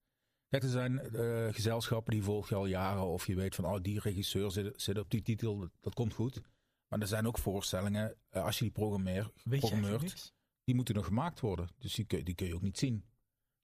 Kijk, 0.50 0.64
er 0.64 0.70
zijn 0.70 1.00
eh, 1.00 1.54
gezelschappen 1.54 2.14
die 2.14 2.24
volg 2.24 2.50
je 2.50 2.56
al 2.56 2.66
jaren. 2.66 3.06
Of 3.06 3.28
je 3.28 3.36
weet 3.36 3.56
van, 3.56 3.66
oh, 3.66 3.82
die 3.82 4.00
regisseur 4.00 4.52
zit, 4.52 4.82
zit 4.82 4.98
op 4.98 5.10
die 5.10 5.22
titel. 5.22 5.58
Dat, 5.60 5.70
dat 5.80 5.94
komt 5.94 6.14
goed. 6.14 6.42
Maar 6.88 7.00
er 7.00 7.08
zijn 7.08 7.28
ook 7.28 7.38
voorstellingen, 7.38 8.16
eh, 8.30 8.44
als 8.44 8.58
je 8.58 8.64
die 8.64 8.74
programmeert, 8.74 10.34
die 10.64 10.76
moeten 10.76 10.96
nog 10.96 11.06
gemaakt 11.06 11.40
worden. 11.40 11.70
Dus 11.78 11.94
die 11.94 12.06
kun, 12.06 12.24
die 12.24 12.36
kun 12.36 12.48
je 12.48 12.56
ook 12.56 12.62
niet 12.62 12.78
zien. 12.78 13.06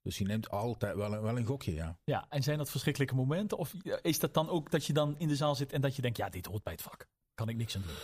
Dus 0.02 0.18
je 0.18 0.24
neemt 0.24 0.50
altijd 0.50 0.96
wel 0.96 1.12
een, 1.12 1.22
wel 1.22 1.36
een 1.36 1.46
gokje, 1.46 1.74
ja. 1.74 1.98
Ja, 2.04 2.26
en 2.28 2.42
zijn 2.42 2.58
dat 2.58 2.70
verschrikkelijke 2.70 3.14
momenten? 3.14 3.58
Of 3.58 3.74
is 4.02 4.18
dat 4.18 4.34
dan 4.34 4.48
ook 4.48 4.70
dat 4.70 4.84
je 4.84 4.92
dan 4.92 5.18
in 5.18 5.28
de 5.28 5.36
zaal 5.36 5.54
zit 5.54 5.72
en 5.72 5.80
dat 5.80 5.96
je 5.96 6.02
denkt, 6.02 6.16
ja, 6.16 6.28
dit 6.28 6.46
hoort 6.46 6.62
bij 6.62 6.72
het 6.72 6.82
vak. 6.82 7.06
Kan 7.34 7.48
ik 7.48 7.56
niks 7.56 7.76
aan 7.76 7.82
doen. 7.82 7.96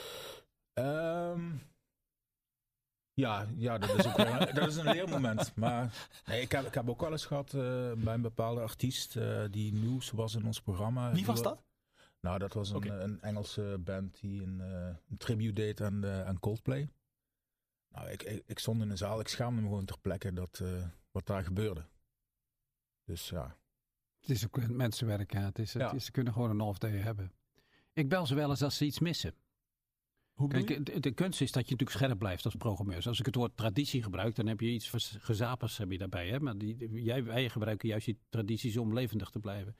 Ehm, 0.73 1.57
ja, 3.15 3.47
ja, 3.57 3.79
dat 3.79 3.99
is 3.99 4.07
ook 4.07 4.17
wel 4.17 4.27
een, 4.41 4.55
dat 4.55 4.69
is 4.69 4.77
een 4.77 4.85
leermoment. 4.85 5.55
Maar 5.55 6.09
nee, 6.27 6.41
ik, 6.41 6.53
heb, 6.53 6.67
ik 6.67 6.75
heb 6.75 6.89
ook 6.89 7.01
wel 7.01 7.11
eens 7.11 7.27
gehad 7.27 7.55
eh, 7.55 7.93
bij 7.93 8.15
een 8.15 8.23
bepaalde 8.23 8.61
artiest 8.61 9.17
eh, 9.17 9.45
die 9.51 9.73
nieuws 9.73 10.11
was 10.11 10.35
in 10.35 10.45
ons 10.47 10.61
programma. 10.61 11.13
Wie 11.13 11.27
was 11.27 11.41
wa- 11.41 11.45
dat? 11.49 11.63
Nou, 12.21 12.39
dat 12.39 12.53
was 12.53 12.71
een, 12.71 13.03
een 13.03 13.21
Engelse 13.21 13.77
band 13.81 14.21
die 14.21 14.43
een, 14.43 14.61
eh, 14.61 14.97
een 15.11 15.17
tribute 15.17 15.53
deed 15.53 15.81
aan, 15.81 16.05
eh, 16.05 16.25
aan 16.27 16.41
Coldplay. 16.41 16.89
Nou, 17.89 18.09
ik, 18.11 18.23
ik, 18.23 18.43
ik 18.47 18.59
stond 18.59 18.83
in 18.83 18.89
de 18.89 18.97
zaal, 18.97 19.21
ik 19.21 19.29
schaamde 19.29 19.61
me 19.61 19.67
gewoon 19.69 19.85
ter 19.85 19.99
plekke 20.01 20.33
dat, 20.33 20.61
eh, 20.63 20.69
wat 21.11 21.27
daar 21.27 21.45
gebeurde. 21.45 21.85
Dus 23.05 23.29
ja, 23.29 23.57
Het 24.21 24.31
is 24.31 24.45
ook 24.45 24.69
mensenwerk. 24.69 25.33
Ja. 25.33 25.41
Het 25.41 25.59
is, 25.59 25.73
het 25.73 25.83
Ja. 25.83 25.93
is, 25.93 26.05
ze 26.05 26.11
kunnen 26.11 26.33
gewoon 26.33 26.51
een 26.51 26.61
half 26.61 26.79
day 26.79 26.91
hebben. 26.97 27.33
Ik 27.93 28.09
bel 28.09 28.27
ze 28.27 28.35
wel 28.35 28.51
eens 28.51 28.63
als 28.63 28.77
ze 28.77 28.85
iets 28.85 28.99
missen. 28.99 29.35
Kijk, 30.49 30.87
de, 30.87 31.01
de 31.01 31.13
kunst 31.13 31.41
is 31.41 31.53
dat 31.53 31.65
je 31.65 31.71
natuurlijk 31.71 31.99
scherp 31.99 32.19
blijft 32.19 32.45
als 32.45 32.55
programmeur. 32.55 33.07
Als 33.07 33.19
ik 33.19 33.27
het 33.27 33.35
woord 33.35 33.57
traditie 33.57 34.03
gebruik, 34.03 34.35
dan 34.35 34.47
heb 34.47 34.61
je 34.61 34.71
iets 34.71 34.91
gezapers 35.19 35.79
heb 35.79 35.91
je 35.91 35.99
daarbij. 35.99 36.29
Hè? 36.29 36.41
Maar 36.41 36.59
die- 36.59 37.03
jij, 37.03 37.25
wij 37.25 37.49
gebruiken 37.49 37.89
juist 37.89 38.07
die 38.07 38.19
tradities 38.29 38.77
om 38.77 38.93
levendig 38.95 39.31
te 39.31 39.39
blijven. 39.39 39.77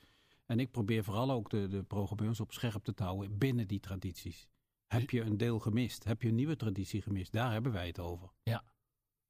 En 0.47 0.61
ik 0.61 0.71
probeer 0.71 1.05
vooral 1.05 1.31
ook 1.31 1.51
de, 1.51 1.69
de 1.69 1.83
programmeurs 1.83 2.41
op 2.41 2.53
scherp 2.53 2.85
te 2.85 3.03
houden 3.03 3.39
binnen 3.39 3.67
die 3.69 3.81
tradities. 3.81 4.49
Heb 4.87 5.11
je 5.11 5.21
een 5.21 5.37
deel 5.37 5.59
gemist? 5.59 6.05
Heb 6.05 6.23
je 6.23 6.29
een 6.29 6.35
nieuwe 6.35 6.57
traditie 6.57 7.03
gemist? 7.03 7.33
Daar 7.33 7.53
hebben 7.53 7.73
wij 7.73 7.87
het 7.87 7.99
over. 7.99 8.31
Ja. 8.43 8.63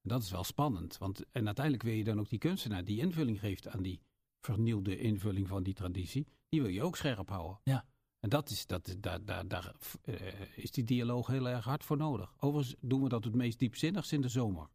En 0.03 0.09
dat 0.09 0.23
is 0.23 0.31
wel 0.31 0.45
spannend. 0.45 0.99
Want, 0.99 1.25
en 1.33 1.47
uiteindelijk 1.47 1.85
wil 1.85 1.95
je 1.95 2.05
dan 2.05 2.21
ook 2.21 2.29
die 2.29 2.39
kunstenaar 2.39 2.85
die 2.85 2.99
invulling 2.99 3.41
geeft 3.41 3.69
aan 3.69 3.83
die 3.83 4.01
vernieuwde 4.41 4.99
invulling 4.99 5.49
van 5.49 5.63
die 5.63 5.75
traditie. 5.75 6.27
Die 6.49 6.63
wil 6.63 6.71
je 6.71 6.83
ook 6.83 6.97
scherp 6.97 7.29
houden. 7.29 7.61
Ja. 7.65 7.85
En 8.23 8.29
dat 8.29 8.51
is, 8.51 8.67
dat, 8.67 8.97
daar, 8.99 9.25
daar, 9.25 9.49
daar 9.49 9.75
eh, 10.03 10.57
is 10.57 10.71
die 10.71 10.85
dialoog 10.85 11.27
heel 11.27 11.49
erg 11.49 11.65
hard 11.65 11.85
voor 11.85 11.97
nodig. 11.97 12.35
Overigens 12.39 12.77
doen 12.81 13.03
we 13.03 13.09
dat 13.09 13.25
het 13.25 13.35
meest 13.35 13.59
diepzinnigst 13.59 14.13
in 14.13 14.21
de 14.21 14.29
zomer. 14.29 14.69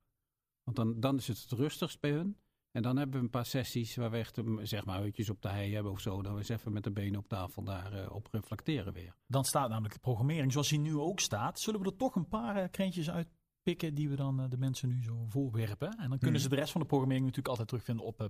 Want 0.64 0.78
dan, 0.78 1.00
dan 1.00 1.18
is 1.18 1.28
het 1.28 1.42
het 1.42 1.52
rustigst 1.52 2.00
bij 2.00 2.12
hun. 2.12 2.38
En 2.72 2.82
dan 2.82 2.98
hebben 2.98 3.18
we 3.18 3.24
een 3.24 3.30
paar 3.30 3.46
sessies 3.46 3.96
waar 3.96 4.12
we 4.12 4.18
echt 4.18 4.38
um, 4.38 4.66
zeg 4.66 4.86
maar 4.86 5.00
uitjes 5.00 5.30
op 5.30 5.42
de 5.42 5.50
hei 5.50 5.74
hebben 5.74 5.92
of 5.92 6.00
zo. 6.00 6.22
Dat 6.22 6.32
we 6.32 6.38
eens 6.38 6.50
even 6.50 6.74
met 6.74 6.84
de 6.84 6.92
benen 6.92 7.20
op 7.20 7.28
tafel 7.28 7.64
daarop 7.64 8.12
op 8.16 8.28
reflecteren 8.34 8.94
weer. 8.94 9.16
Dan 9.28 9.46
staat 9.46 9.70
namelijk 9.70 9.94
de 9.94 10.00
programmering 10.00 10.52
zoals 10.52 10.70
die 10.70 10.80
nu 10.80 10.98
ook 10.98 11.20
staat. 11.20 11.60
Zullen 11.60 11.80
we 11.82 11.86
er 11.86 11.96
toch 11.96 12.16
een 12.16 12.28
paar 12.28 12.56
eh, 12.56 12.70
krentjes 12.72 13.10
uitpikken 13.10 13.94
die 13.96 14.10
we 14.10 14.16
dan 14.16 14.40
eh, 14.40 14.50
de 14.50 14.58
mensen 14.58 14.90
nu 14.90 15.04
zo 15.04 15.26
voorwerpen? 15.30 15.88
En 15.90 16.10
dan 16.10 16.18
kunnen 16.18 16.32
Mhm. 16.32 16.42
ze 16.42 16.50
de 16.50 16.56
rest 16.56 16.72
van 16.72 16.82
de 16.82 16.88
programmering 16.88 17.26
natuurlijk 17.26 17.58
altijd 17.58 17.68
terugvinden 17.68 18.06
op 18.06 18.22
eh, 18.22 18.28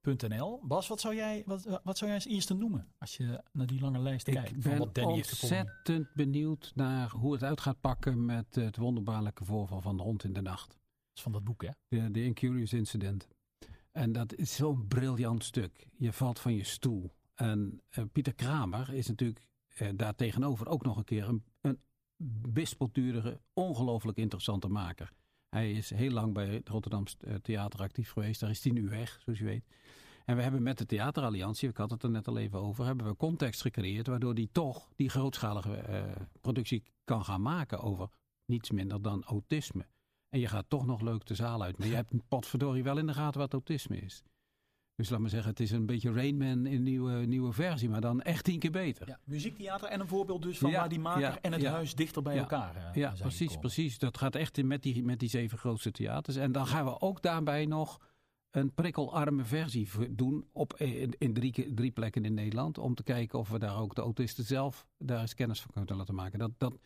plt.nl. 0.00 0.60
Bas, 0.66 0.88
wat 0.88 1.00
zou, 1.00 1.14
jij, 1.14 1.42
wat, 1.46 1.80
wat 1.84 1.98
zou 1.98 2.10
jij 2.10 2.14
als 2.14 2.26
eerste 2.26 2.54
noemen 2.54 2.92
als 2.98 3.16
je 3.16 3.42
naar 3.52 3.66
die 3.66 3.80
lange 3.80 3.98
lijst 3.98 4.24
kijkt? 4.24 4.50
Ik 4.50 4.62
ben 4.62 4.78
wat 4.78 4.94
Danny 4.94 5.12
ontzettend 5.12 6.14
benieuwd 6.14 6.72
naar 6.74 7.10
hoe 7.10 7.32
het 7.32 7.42
uit 7.42 7.60
gaat 7.60 7.80
pakken 7.80 8.24
met 8.24 8.56
eh, 8.56 8.64
het 8.64 8.76
wonderbaarlijke 8.76 9.44
voorval 9.44 9.80
van 9.80 9.96
de 9.96 10.02
hond 10.02 10.24
in 10.24 10.32
de 10.32 10.40
nacht. 10.40 10.68
Dat 10.68 11.14
is 11.14 11.22
van 11.22 11.32
dat 11.32 11.44
boek, 11.44 11.62
hè? 11.62 11.70
De, 11.88 12.10
de 12.10 12.24
Incurious 12.24 12.72
Incident. 12.72 13.28
En 13.92 14.12
dat 14.12 14.34
is 14.34 14.54
zo'n 14.54 14.86
briljant 14.86 15.44
stuk. 15.44 15.88
Je 15.96 16.12
valt 16.12 16.40
van 16.40 16.54
je 16.54 16.64
stoel. 16.64 17.14
En 17.34 17.82
eh, 17.88 18.04
Pieter 18.12 18.34
Kramer 18.34 18.94
is 18.94 19.08
natuurlijk 19.08 19.46
eh, 19.68 19.88
daar 19.94 20.14
tegenover 20.14 20.66
ook 20.66 20.84
nog 20.84 20.96
een 20.96 21.04
keer 21.04 21.28
een, 21.28 21.44
een 21.60 21.80
wispelturige, 22.52 23.40
ongelooflijk 23.52 24.18
interessante 24.18 24.68
maker. 24.68 25.12
Hij 25.58 25.70
is 25.70 25.90
heel 25.90 26.10
lang 26.10 26.34
bij 26.34 26.46
het 26.46 26.68
Rotterdamse 26.68 27.16
eh, 27.20 27.34
Theater 27.34 27.80
actief 27.80 28.10
geweest. 28.10 28.40
Daar 28.40 28.50
is 28.50 28.64
hij 28.64 28.72
nu 28.72 28.88
weg, 28.88 29.20
zoals 29.24 29.38
je 29.38 29.44
weet. 29.44 29.64
En 30.24 30.36
we 30.36 30.42
hebben 30.42 30.62
met 30.62 30.78
de 30.78 30.86
Theateralliantie, 30.86 31.68
ik 31.68 31.76
had 31.76 31.90
het 31.90 32.02
er 32.02 32.10
net 32.10 32.28
al 32.28 32.38
even 32.38 32.58
over, 32.58 32.84
hebben 32.84 33.06
we 33.06 33.16
context 33.16 33.60
gecreëerd 33.60 34.06
waardoor 34.06 34.34
hij 34.34 34.48
toch 34.52 34.88
die 34.96 35.08
grootschalige 35.08 35.74
eh, 35.74 36.02
productie 36.40 36.82
kan 37.04 37.24
gaan 37.24 37.42
maken 37.42 37.80
over 37.80 38.08
niets 38.44 38.70
minder 38.70 39.02
dan 39.02 39.24
autisme. 39.24 39.86
En 40.28 40.40
je 40.40 40.48
gaat 40.48 40.64
toch 40.68 40.86
nog 40.86 41.00
leuk 41.00 41.26
de 41.26 41.34
zaal 41.34 41.62
uit. 41.62 41.78
Maar 41.78 41.88
je 41.88 41.94
hebt 41.94 42.28
potverdorie 42.28 42.82
wel 42.82 42.98
in 42.98 43.06
de 43.06 43.14
gaten 43.14 43.40
wat 43.40 43.52
autisme 43.52 43.96
is. 43.96 44.22
Dus 44.98 45.08
laat 45.08 45.20
maar 45.20 45.30
zeggen, 45.30 45.50
het 45.50 45.60
is 45.60 45.70
een 45.70 45.86
beetje 45.86 46.12
Rainman 46.12 46.66
in 46.66 46.76
een 46.76 46.82
nieuwe, 46.82 47.12
nieuwe 47.26 47.52
versie, 47.52 47.88
maar 47.88 48.00
dan 48.00 48.22
echt 48.22 48.44
tien 48.44 48.58
keer 48.58 48.70
beter. 48.70 49.08
Ja, 49.08 49.18
muziektheater 49.24 49.88
en 49.88 50.00
een 50.00 50.08
voorbeeld 50.08 50.42
dus 50.42 50.58
van 50.58 50.70
Ja, 50.70 50.78
waar 50.78 50.88
die 50.88 50.98
maker 50.98 51.20
ja, 51.20 51.38
en 51.40 51.52
het 51.52 51.64
huis 51.64 51.94
dichter 51.94 52.22
bij 52.22 52.38
elkaar 52.38 52.76
eh, 52.76 52.94
Ja, 52.94 53.10
precies, 53.10 53.38
gekomen. 53.38 53.60
precies. 53.60 53.98
Dat 53.98 54.18
gaat 54.18 54.34
echt 54.34 54.58
in 54.58 54.66
met 54.66 54.82
die, 54.82 55.04
met 55.04 55.18
die 55.20 55.28
zeven 55.28 55.58
grootste 55.58 55.90
theaters. 55.90 56.36
En 56.36 56.52
dan 56.52 56.66
gaan 56.66 56.84
we 56.84 57.00
ook 57.00 57.22
daarbij 57.22 57.66
nog 57.66 57.98
een 58.50 58.74
prikkelarme 58.74 59.44
versie 59.44 59.88
doen 60.14 60.48
op, 60.52 60.72
eh, 60.72 61.02
in, 61.02 61.14
in 61.18 61.32
drie, 61.34 61.74
drie 61.74 61.90
plekken 61.90 62.24
in 62.24 62.34
Nederland. 62.34 62.78
Om 62.78 62.94
te 62.94 63.02
kijken 63.02 63.38
of 63.38 63.48
we 63.48 63.58
daar 63.58 63.78
ook 63.80 63.94
de 63.94 64.00
autisten 64.02 64.44
zelf 64.44 64.86
daar 64.98 65.20
eens 65.20 65.34
kennis 65.34 65.60
van 65.60 65.70
kunnen 65.74 65.96
laten 65.96 66.14
maken. 66.14 66.38
Dat, 66.38 66.50
dat 66.58 66.78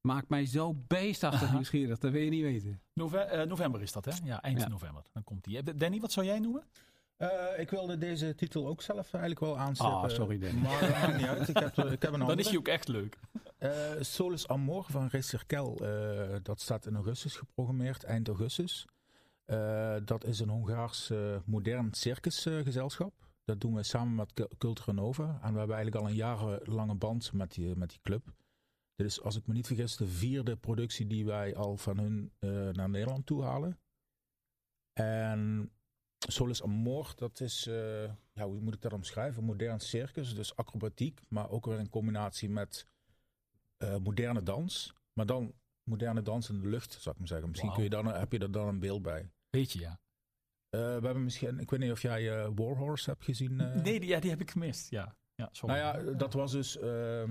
maakt 0.00 0.28
mij 0.28 0.46
zo 0.46 0.74
beestachtig 0.86 1.52
nieuwsgierig. 1.52 1.98
Dat 1.98 2.12
wil 2.12 2.22
je 2.22 2.30
niet 2.30 2.42
weten. 2.42 2.80
Nove- 2.92 3.18
eh, 3.18 3.46
november 3.48 3.82
is 3.82 3.92
dat, 3.92 4.04
hè? 4.04 4.12
Ja, 4.24 4.42
eind 4.42 4.60
Ja. 4.60 4.68
november. 4.68 5.02
Dan 5.12 5.24
komt 5.24 5.44
die. 5.44 5.62
Danny, 5.76 6.00
wat 6.00 6.12
zou 6.12 6.26
jij 6.26 6.38
noemen? 6.38 6.62
Eh, 7.16 7.58
ik 7.58 7.70
wilde 7.70 7.98
deze 7.98 8.34
titel 8.34 8.66
ook 8.66 8.82
zelf 8.82 9.12
eigenlijk 9.12 9.40
wel 9.40 9.58
aanstippen. 9.58 9.96
Ah, 9.98 10.08
sorry, 10.08 10.38
Danny. 10.38 10.60
Maar 10.60 10.80
dat 10.80 10.90
maakt 10.90 11.16
niet 11.16 11.26
uit. 11.26 11.48
Ik 11.48 11.58
heb, 11.58 11.76
er- 11.76 11.92
ik 11.92 12.02
heb 12.02 12.12
een 12.12 12.18
Dan 12.18 12.20
andere. 12.20 12.40
is 12.40 12.48
hij 12.48 12.56
ook 12.56 12.68
echt 12.68 12.88
leuk. 12.88 13.18
Eh, 13.58 13.70
Solus 14.00 14.48
Amor 14.48 14.84
van 14.88 15.10
eh 15.10 16.36
dat 16.42 16.60
staat 16.60 16.86
in 16.86 16.94
augustus 16.94 17.36
geprogrammeerd, 17.36 18.04
eind 18.04 18.28
augustus. 18.28 18.86
Eh, 19.44 19.96
dat 20.04 20.24
is 20.24 20.38
een 20.40 20.48
Hongaars 20.48 21.10
eh, 21.10 21.36
modern 21.44 21.94
circusgezelschap. 21.94 23.12
dat 23.44 23.60
doen 23.60 23.74
we 23.74 23.82
samen 23.82 24.14
met 24.14 24.32
Cu- 24.32 24.48
Cultura 24.58 24.92
Nova. 24.92 25.24
En 25.42 25.52
we 25.52 25.58
hebben 25.58 25.76
eigenlijk 25.76 25.96
al 25.96 26.10
een 26.10 26.16
jarenlange 26.16 26.94
band 26.94 27.32
met 27.32 27.54
die, 27.54 27.76
met 27.76 27.90
die 27.90 28.00
club. 28.02 28.32
Dit 28.94 29.06
is, 29.06 29.22
als 29.22 29.36
ik 29.36 29.46
me 29.46 29.52
niet 29.54 29.66
vergis, 29.66 29.96
de 29.96 30.06
vierde 30.06 30.56
productie 30.56 31.06
die 31.06 31.24
wij 31.26 31.56
al 31.56 31.76
van 31.76 31.98
hun 31.98 32.32
eh, 32.38 32.50
naar 32.68 32.88
Nederland 32.88 33.26
toe 33.26 33.42
halen. 33.42 33.78
En 34.92 35.70
Solus 36.18 36.62
Amor, 36.62 37.12
dat 37.16 37.40
is, 37.40 37.66
eh, 37.66 38.04
ja, 38.32 38.44
hoe 38.44 38.60
moet 38.60 38.74
ik 38.74 38.80
dat 38.80 38.92
omschrijven? 38.92 39.44
Modern 39.44 39.80
circus, 39.80 40.34
dus 40.34 40.56
acrobatiek, 40.56 41.20
maar 41.28 41.50
ook 41.50 41.66
weer 41.66 41.78
in 41.78 41.88
combinatie 41.88 42.50
met 42.50 42.86
eh, 43.76 43.96
moderne 43.96 44.42
dans. 44.42 44.94
Maar 45.12 45.26
dan 45.26 45.54
moderne 45.82 46.22
dans 46.22 46.50
in 46.50 46.60
de 46.60 46.68
lucht, 46.68 46.92
zou 46.92 47.14
ik 47.14 47.18
maar 47.18 47.28
zeggen. 47.28 47.48
Misschien 47.48 47.72
kun 47.72 47.82
je 47.82 47.90
dan, 47.90 48.06
heb 48.06 48.32
je 48.32 48.38
er 48.38 48.50
dan 48.52 48.68
een 48.68 48.78
beeld 48.78 49.02
bij. 49.02 49.30
Weet 49.50 49.72
je, 49.72 49.78
ja. 49.78 50.00
Eh, 50.68 50.80
we 50.80 51.04
hebben 51.04 51.24
misschien, 51.24 51.58
ik 51.58 51.70
weet 51.70 51.80
niet 51.80 51.90
of 51.90 52.02
jij 52.02 52.50
Warhorse 52.54 53.10
hebt 53.10 53.24
gezien. 53.24 53.56
nee, 53.56 54.00
die, 54.00 54.06
ja, 54.06 54.20
die 54.20 54.30
heb 54.30 54.40
ik 54.40 54.50
gemist. 54.50 54.90
Ja, 54.90 55.16
ja 55.34 55.48
sorry. 55.52 55.74
Nou 55.74 56.06
ja, 56.06 56.12
dat 56.12 56.32
was 56.32 56.52
dus, 56.52 56.74
hoe 56.74 57.28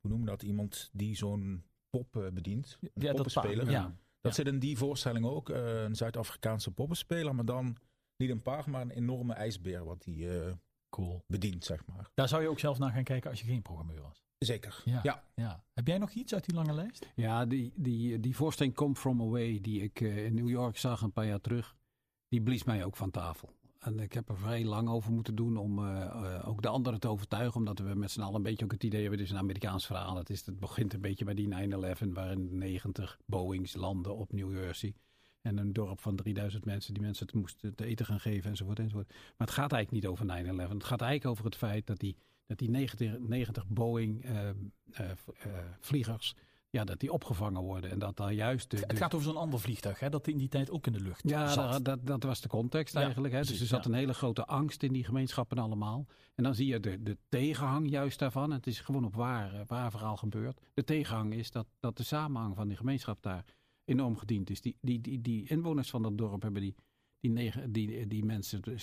noemen 0.00 0.20
we 0.20 0.30
dat? 0.30 0.42
Iemand 0.42 0.90
die 0.92 1.16
zo'n 1.16 1.64
pop 1.90 2.30
bedient. 2.32 2.78
Een 2.80 2.90
ja, 2.94 3.06
dat 3.06 3.14
poppenspeler. 3.14 3.56
paard, 3.56 3.70
Ja, 3.70 3.94
Dat 4.20 4.36
Ja. 4.36 4.42
zit 4.42 4.52
in 4.52 4.58
die 4.58 4.78
voorstelling 4.78 5.24
ook. 5.26 5.48
eh, 5.50 5.82
een 5.82 5.94
Zuid-Afrikaanse 5.96 6.70
poppenspeler, 6.70 7.34
maar 7.34 7.44
dan 7.44 7.76
niet 8.16 8.30
een 8.30 8.42
paard, 8.42 8.66
maar 8.66 8.80
een 8.82 8.90
enorme 8.90 9.32
ijsbeer 9.34 9.84
wat 9.84 10.04
hij 10.04 10.46
eh, 10.46 10.52
cool. 10.88 11.24
bedient, 11.26 11.64
zeg 11.64 11.86
maar. 11.86 12.10
Daar 12.14 12.28
zou 12.28 12.42
je 12.42 12.48
ook 12.48 12.58
zelf 12.58 12.78
naar 12.78 12.90
gaan 12.92 13.04
kijken 13.04 13.30
als 13.30 13.40
je 13.40 13.46
geen 13.46 13.62
programmeur 13.62 14.02
was. 14.02 14.24
Zeker. 14.38 14.82
Ja. 14.84 15.00
ja. 15.02 15.24
Ja. 15.34 15.64
Heb 15.74 15.86
jij 15.86 15.98
nog 15.98 16.10
iets 16.10 16.34
uit 16.34 16.44
die 16.44 16.54
lange 16.54 16.72
lijst? 16.72 17.06
Ja, 17.14 17.46
die, 17.46 17.72
die, 17.76 18.20
die 18.20 18.36
voorstelling 18.36 18.74
Come 18.74 18.94
From 18.94 19.20
Away 19.20 19.60
die 19.60 19.82
ik 19.82 20.00
eh, 20.00 20.24
in 20.24 20.34
New 20.34 20.48
York 20.48 20.76
zag 20.76 21.00
een 21.02 21.12
paar 21.12 21.26
jaar 21.26 21.40
terug, 21.40 21.76
die 22.28 22.42
blies 22.42 22.64
mij 22.64 22.84
ook 22.84 22.96
van 22.96 23.10
tafel. 23.10 23.58
En 23.80 23.98
ik 24.00 24.12
heb 24.12 24.28
er 24.28 24.36
vrij 24.38 24.64
lang 24.64 24.88
over 24.88 25.12
moeten 25.12 25.34
doen 25.34 25.56
om 25.56 25.78
eh, 25.78 26.02
eh, 26.02 26.48
ook 26.48 26.62
de 26.62 26.68
anderen 26.68 27.00
te 27.00 27.08
overtuigen. 27.08 27.54
Omdat 27.56 27.78
we 27.78 27.94
met 27.94 28.10
z'n 28.10 28.20
allen 28.20 28.34
een 28.34 28.42
beetje 28.42 28.64
ook 28.64 28.72
het 28.72 28.84
idee 28.84 29.00
hebben, 29.00 29.18
het 29.18 29.28
is 29.28 29.34
een 29.34 29.40
Amerikaans 29.40 29.86
verhaal. 29.86 30.16
Het, 30.16 30.30
is, 30.30 30.46
het 30.46 30.58
begint 30.58 30.92
een 30.94 31.00
beetje 31.00 31.24
bij 31.24 31.34
die 31.34 31.48
9-11 31.48 32.12
waarin 32.12 32.58
90 32.58 33.18
Boeings 33.26 33.74
landen 33.74 34.16
op 34.16 34.32
New 34.32 34.52
Jersey. 34.52 34.94
En 35.42 35.58
een 35.58 35.72
dorp 35.72 36.00
van 36.00 36.16
3000 36.16 36.64
mensen 36.64 36.94
die 36.94 37.02
mensen 37.02 37.26
het 37.26 37.34
moesten 37.34 37.74
te 37.74 37.84
eten 37.84 38.06
gaan 38.06 38.20
geven 38.20 38.50
enzovoort. 38.50 38.78
enzovoort. 38.78 39.08
Maar 39.08 39.46
het 39.46 39.50
gaat 39.50 39.72
eigenlijk 39.72 40.02
niet 40.02 40.12
over 40.12 40.24
9-11. 40.26 40.72
Het 40.72 40.84
gaat 40.84 41.00
eigenlijk 41.00 41.30
over 41.30 41.44
het 41.44 41.56
feit 41.56 41.86
dat 41.86 41.98
die, 41.98 42.16
dat 42.46 42.58
die 42.58 42.70
90, 42.70 43.18
90 43.18 43.66
Boeing 43.68 44.24
eh, 44.24 44.48
eh, 44.48 44.54
v- 44.92 45.28
eh, 45.28 45.52
vliegers 45.80 46.34
ja, 46.70 46.84
dat 46.84 47.00
die 47.00 47.12
opgevangen 47.12 47.62
worden. 47.62 47.90
En 47.90 47.98
dat 47.98 48.16
daar 48.16 48.32
juist... 48.32 48.70
De, 48.70 48.76
Het 48.76 48.96
gaat 48.96 49.14
over 49.14 49.26
zo'n 49.26 49.36
ander 49.36 49.60
vliegtuig, 49.60 49.98
hè, 49.98 50.08
dat 50.08 50.26
in 50.26 50.36
die 50.36 50.48
tijd 50.48 50.70
ook 50.70 50.86
in 50.86 50.92
de 50.92 51.00
lucht 51.00 51.28
ja, 51.28 51.48
zat. 51.48 51.72
dat, 51.72 51.84
dat, 51.84 52.06
dat 52.06 52.22
was 52.22 52.40
de 52.40 52.48
context 52.48 52.94
Ja, 52.94 53.02
eigenlijk. 53.02 53.34
Hè? 53.34 53.40
Dus 53.40 53.60
er 53.60 53.66
zat 53.66 53.84
ja. 53.84 53.90
een 53.90 53.96
hele 53.96 54.14
grote 54.14 54.44
angst 54.44 54.82
in 54.82 54.92
die 54.92 55.04
gemeenschappen 55.04 55.58
allemaal. 55.58 56.06
En 56.34 56.44
dan 56.44 56.54
zie 56.54 56.66
je 56.66 56.80
de, 56.80 57.02
de 57.02 57.18
tegenhang 57.28 57.90
juist 57.90 58.18
daarvan. 58.18 58.50
Het 58.50 58.66
is 58.66 58.80
gewoon 58.80 59.04
op 59.04 59.14
waar, 59.14 59.54
eh, 59.54 59.60
waar 59.66 59.90
verhaal 59.90 60.16
gebeurt. 60.16 60.60
De 60.74 60.84
tegenhang 60.84 61.34
is 61.34 61.50
dat, 61.50 61.66
dat 61.80 61.96
de 61.96 62.02
samenhang 62.02 62.56
van 62.56 62.68
die 62.68 62.76
gemeenschap 62.76 63.22
daar 63.22 63.44
enorm 63.84 64.16
gediend 64.16 64.50
is. 64.50 64.60
Die, 64.60 64.76
die, 64.80 65.00
die, 65.00 65.20
die 65.20 65.48
inwoners 65.48 65.90
van 65.90 66.02
dat 66.02 66.18
dorp 66.18 66.42
hebben 66.42 66.62
die, 66.62 66.74
die, 67.20 67.30
negen, 67.30 67.72
die, 67.72 68.06
die 68.06 68.24
mensen, 68.24 68.60
6.000, 68.68 68.74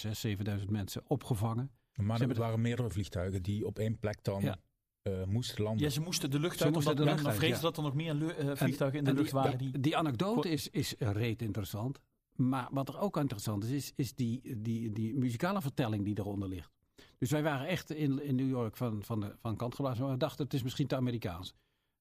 7.000 0.60 0.66
mensen 0.70 1.04
opgevangen. 1.08 1.72
Maar 1.96 2.22
er 2.22 2.34
waren 2.34 2.62
meerdere 2.62 2.90
vliegtuigen 2.90 3.44
die 3.44 3.66
op 3.66 3.80
één 3.80 4.00
plek 4.00 4.24
dan 4.24 4.42
Ja. 4.42 4.58
Eh, 5.08 5.26
moesten 5.28 5.64
landen. 5.64 5.84
Ja, 5.84 5.90
ze 5.90 6.02
moesten 6.02 6.32
de 6.32 6.40
lucht 6.40 6.58
Ze 6.58 6.64
uit, 6.64 6.74
moesten 6.74 6.92
omdat 6.92 7.18
de 7.18 7.24
lucht 7.24 7.36
vreesde 7.38 7.56
ja. 7.56 7.62
dat 7.62 7.78
er 7.78 7.84
nog 7.84 7.94
meer 7.94 8.30
eh, 8.38 8.48
En- 8.50 8.58
vliegtuigen 8.58 9.00
in 9.00 9.06
de 9.06 9.10
en 9.10 9.16
lucht 9.16 9.32
die, 9.32 9.40
waren. 9.40 9.58
Die, 9.58 9.72
Die, 9.72 9.82
die 9.82 9.98
anekdote 9.98 10.50
is, 10.50 10.70
is 10.70 10.96
reet 11.00 11.42
interessant. 11.42 12.00
Maar 12.36 12.68
wat 12.72 12.90
er 12.90 13.00
ook 13.00 13.18
interessant 13.18 13.64
is, 13.64 13.72
is, 13.72 13.94
is 13.96 14.16
die, 14.16 14.62
die, 14.62 14.92
die 14.92 15.16
muzikale 15.16 15.62
vertelling 15.62 16.06
die 16.06 16.20
eronder 16.20 16.50
ligt. 16.50 16.72
Dus 17.18 17.32
wij 17.32 17.44
waren 17.44 17.68
echt 17.68 17.92
in, 17.92 18.24
in 18.24 18.36
New 18.36 18.50
York 18.50 18.78
van, 18.78 19.04
van, 19.04 19.20
de, 19.20 19.36
van 19.40 19.56
kant 19.56 19.76
geblazen. 19.76 20.04
Maar 20.04 20.12
we 20.12 20.18
dachten, 20.20 20.44
het 20.46 20.54
is 20.54 20.64
misschien 20.64 20.88
te 20.88 20.96
Amerikaans. 20.96 21.54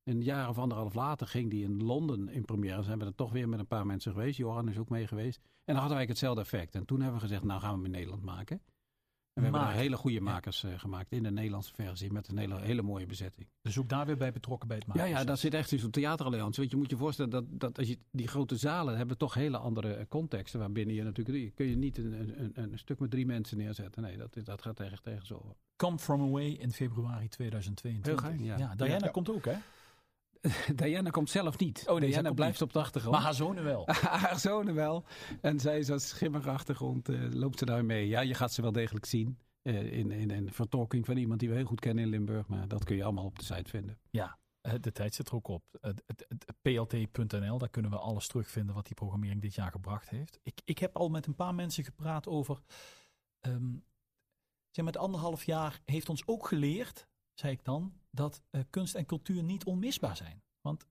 Een 0.05 0.23
jaar 0.23 0.49
of 0.49 0.59
anderhalf 0.59 0.95
later 0.95 1.27
ging 1.27 1.51
die 1.51 1.65
in 1.65 1.83
Londen 1.83 2.29
in 2.29 2.45
première. 2.45 2.83
Zijn 2.83 2.99
we 2.99 3.05
er 3.05 3.15
toch 3.15 3.33
weer 3.33 3.49
met 3.49 3.59
een 3.59 3.67
paar 3.67 3.87
mensen 3.87 4.13
geweest. 4.13 4.37
Johan 4.37 4.69
is 4.69 4.79
ook 4.79 4.89
mee 4.89 5.07
geweest. 5.07 5.39
En 5.39 5.49
dan 5.65 5.77
hadden 5.77 5.97
wij 5.97 6.07
hetzelfde 6.07 6.41
effect. 6.41 6.75
En 6.75 6.85
toen 6.85 7.01
hebben 7.01 7.21
we 7.21 7.27
gezegd, 7.27 7.45
nou 7.45 7.61
gaan 7.61 7.71
we 7.71 7.77
hem 7.77 7.85
in 7.85 7.91
Nederland 7.91 8.23
maken. 8.23 8.61
En 9.37 9.43
we 9.43 9.49
hebben 9.49 9.61
Maken. 9.61 9.77
daar 9.77 9.85
hele 9.91 10.03
goede 10.03 10.21
makers 10.21 10.65
eh, 10.65 10.79
gemaakt 10.79 11.13
in 11.13 11.23
de 11.23 11.31
Nederlandse 11.31 11.75
versie. 11.75 12.13
Met 12.13 12.29
een 12.29 12.39
hele, 12.39 12.61
hele 12.61 12.83
mooie 12.83 13.07
bezetting. 13.07 13.47
dus 13.63 13.79
ook 13.79 13.89
daar 13.89 14.07
weer 14.07 14.17
bij 14.17 14.33
betrokken 14.33 14.69
bij 14.69 14.77
het 14.77 14.87
Ja, 14.87 14.93
maken. 14.95 15.11
ja, 15.11 15.25
dat 15.25 15.39
zit 15.39 15.55
echt 15.55 15.73
in 15.73 15.79
zo'n 15.79 15.91
theateralliantie. 15.91 16.59
Want 16.61 16.71
je 16.71 16.77
moet 16.77 16.91
je 16.91 16.97
voorstellen 16.97 17.31
dat, 17.31 17.45
dat 17.49 17.79
als 17.79 17.89
je 17.89 17.99
die 18.11 18.29
grote 18.29 18.57
zalen 18.57 18.97
hebben 18.97 19.19
toch 19.19 19.35
hele 19.35 19.57
andere 19.59 19.93
eh, 19.95 20.05
contexten. 20.09 20.61
Waarbinnen 20.61 20.95
je 20.95 21.03
natuurlijk 21.03 21.55
kun 21.55 21.67
je 21.67 21.77
niet 21.77 21.99
een, 21.99 22.41
een, 22.43 22.51
een, 22.55 22.79
stuk 22.79 22.99
met 22.99 23.11
drie 23.11 23.27
mensen 23.27 23.57
neerzetten. 23.59 24.03
Nee, 24.03 24.17
dat, 24.17 24.37
dat 24.45 24.63
gaat 24.63 24.81
echt 24.81 25.03
tegen 25.03 25.27
zo. 25.27 25.57
Come 25.77 25.99
From 25.99 26.21
Away 26.21 26.47
in 26.49 26.73
februari 26.73 27.29
2022. 27.29 28.23
Heel 28.23 28.31
gaaf, 28.31 28.41
ja. 28.47 28.59
ja. 28.59 28.75
Diana 28.75 29.05
Ja. 29.05 29.11
komt 29.11 29.31
ook, 29.31 29.45
hè? 29.45 29.55
Diana 30.75 31.11
komt 31.11 31.31
zelf 31.31 31.59
niet. 31.59 31.85
Oh, 31.89 31.99
nee, 32.01 32.09
Diana 32.11 32.33
blijft 32.33 32.53
niet. 32.61 32.69
op 32.69 32.73
de 32.73 32.79
achtergrond. 32.79 33.15
Maar 33.15 33.25
haar 33.25 33.35
zonen 33.35 33.65
wel. 33.65 33.87
haar 34.23 34.39
zonen 34.39 34.75
wel. 34.75 35.05
En 35.41 35.61
zij 35.61 35.79
is 35.79 35.91
als 35.91 36.09
schimmige 36.09 36.51
achtergrond, 36.51 37.09
eh, 37.09 37.21
loopt 37.31 37.59
ze 37.59 37.65
daar 37.65 37.85
mee. 37.85 38.09
Ja, 38.09 38.21
je 38.21 38.35
gaat 38.35 38.53
ze 38.53 38.63
wel 38.63 38.73
degelijk 38.73 39.05
zien. 39.07 39.39
eh, 39.63 39.93
in, 39.93 40.11
in 40.11 40.31
een 40.31 40.53
vertolking 40.53 41.07
van 41.07 41.17
iemand 41.17 41.41
die 41.41 41.49
we 41.49 41.55
heel 41.55 41.65
goed 41.65 41.81
kennen 41.81 42.05
in 42.05 42.11
Limburg. 42.11 42.47
Maar 42.47 42.69
dat 42.69 42.85
kun 42.85 42.97
je 42.97 43.05
allemaal 43.05 43.25
op 43.25 43.39
de 43.39 43.45
site 43.45 43.71
vinden. 43.71 43.99
Eh, 44.61 44.73
De 44.81 44.93
tijd 44.93 45.15
zit 45.15 45.29
er 45.29 45.35
ook 45.35 45.49
op. 45.49 45.65
PLT.nl, 46.63 47.59
daar 47.59 47.69
kunnen 47.71 47.91
we 47.91 47.99
alles 47.99 48.27
terugvinden 48.27 48.75
wat 48.75 48.87
die 48.87 48.95
programmering 48.95 49.41
dit 49.43 49.55
jaar 49.55 49.71
gebracht 49.71 50.09
heeft. 50.09 50.39
Ik, 50.43 50.61
ik 50.65 50.79
heb 50.79 50.97
al 50.97 51.09
met 51.09 51.27
een 51.27 51.35
paar 51.35 51.55
mensen 51.55 51.85
gepraat 51.85 52.27
over. 52.27 52.61
ehm 53.41 53.75
zeg, 54.71 54.85
met 54.85 54.97
anderhalf 54.97 55.45
jaar 55.45 55.81
heeft 55.85 56.09
ons 56.09 56.23
ook 56.27 56.47
geleerd, 56.49 57.09
zei 57.39 57.53
ik 57.53 57.65
dan, 57.65 57.93
dat 58.11 58.43
eh, 58.51 58.61
kunst 58.71 58.95
en 58.95 59.07
cultuur 59.07 59.43
niet 59.43 59.65
onmisbaar 59.65 60.17
zijn. 60.17 60.43
Want 60.61 60.87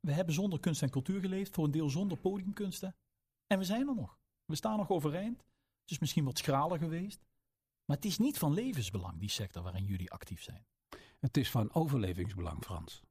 we 0.00 0.12
hebben 0.12 0.34
zonder 0.34 0.60
kunst 0.60 0.82
en 0.82 0.90
cultuur 0.90 1.20
geleefd, 1.20 1.54
voor 1.54 1.64
een 1.64 1.70
deel 1.70 1.90
zonder 1.90 2.18
podiumkunsten. 2.18 2.96
En 3.46 3.58
we 3.58 3.64
zijn 3.64 3.88
er 3.88 3.94
nog. 3.94 4.18
We 4.44 4.54
staan 4.54 4.76
nog 4.76 4.90
overeind. 4.90 5.38
Het 5.80 5.90
is 5.90 5.98
misschien 5.98 6.24
wat 6.24 6.38
schraler 6.38 6.78
geweest. 6.78 7.26
Maar 7.84 7.96
het 7.96 8.04
is 8.04 8.18
niet 8.18 8.38
van 8.38 8.52
levensbelang, 8.52 9.18
die 9.18 9.28
sector 9.28 9.62
waarin 9.62 9.84
jullie 9.84 10.10
actief 10.10 10.42
zijn. 10.42 10.66
Het 11.18 11.36
is 11.36 11.50
van 11.50 11.74
overlevingsbelang, 11.74 12.64
Frans. 12.64 13.02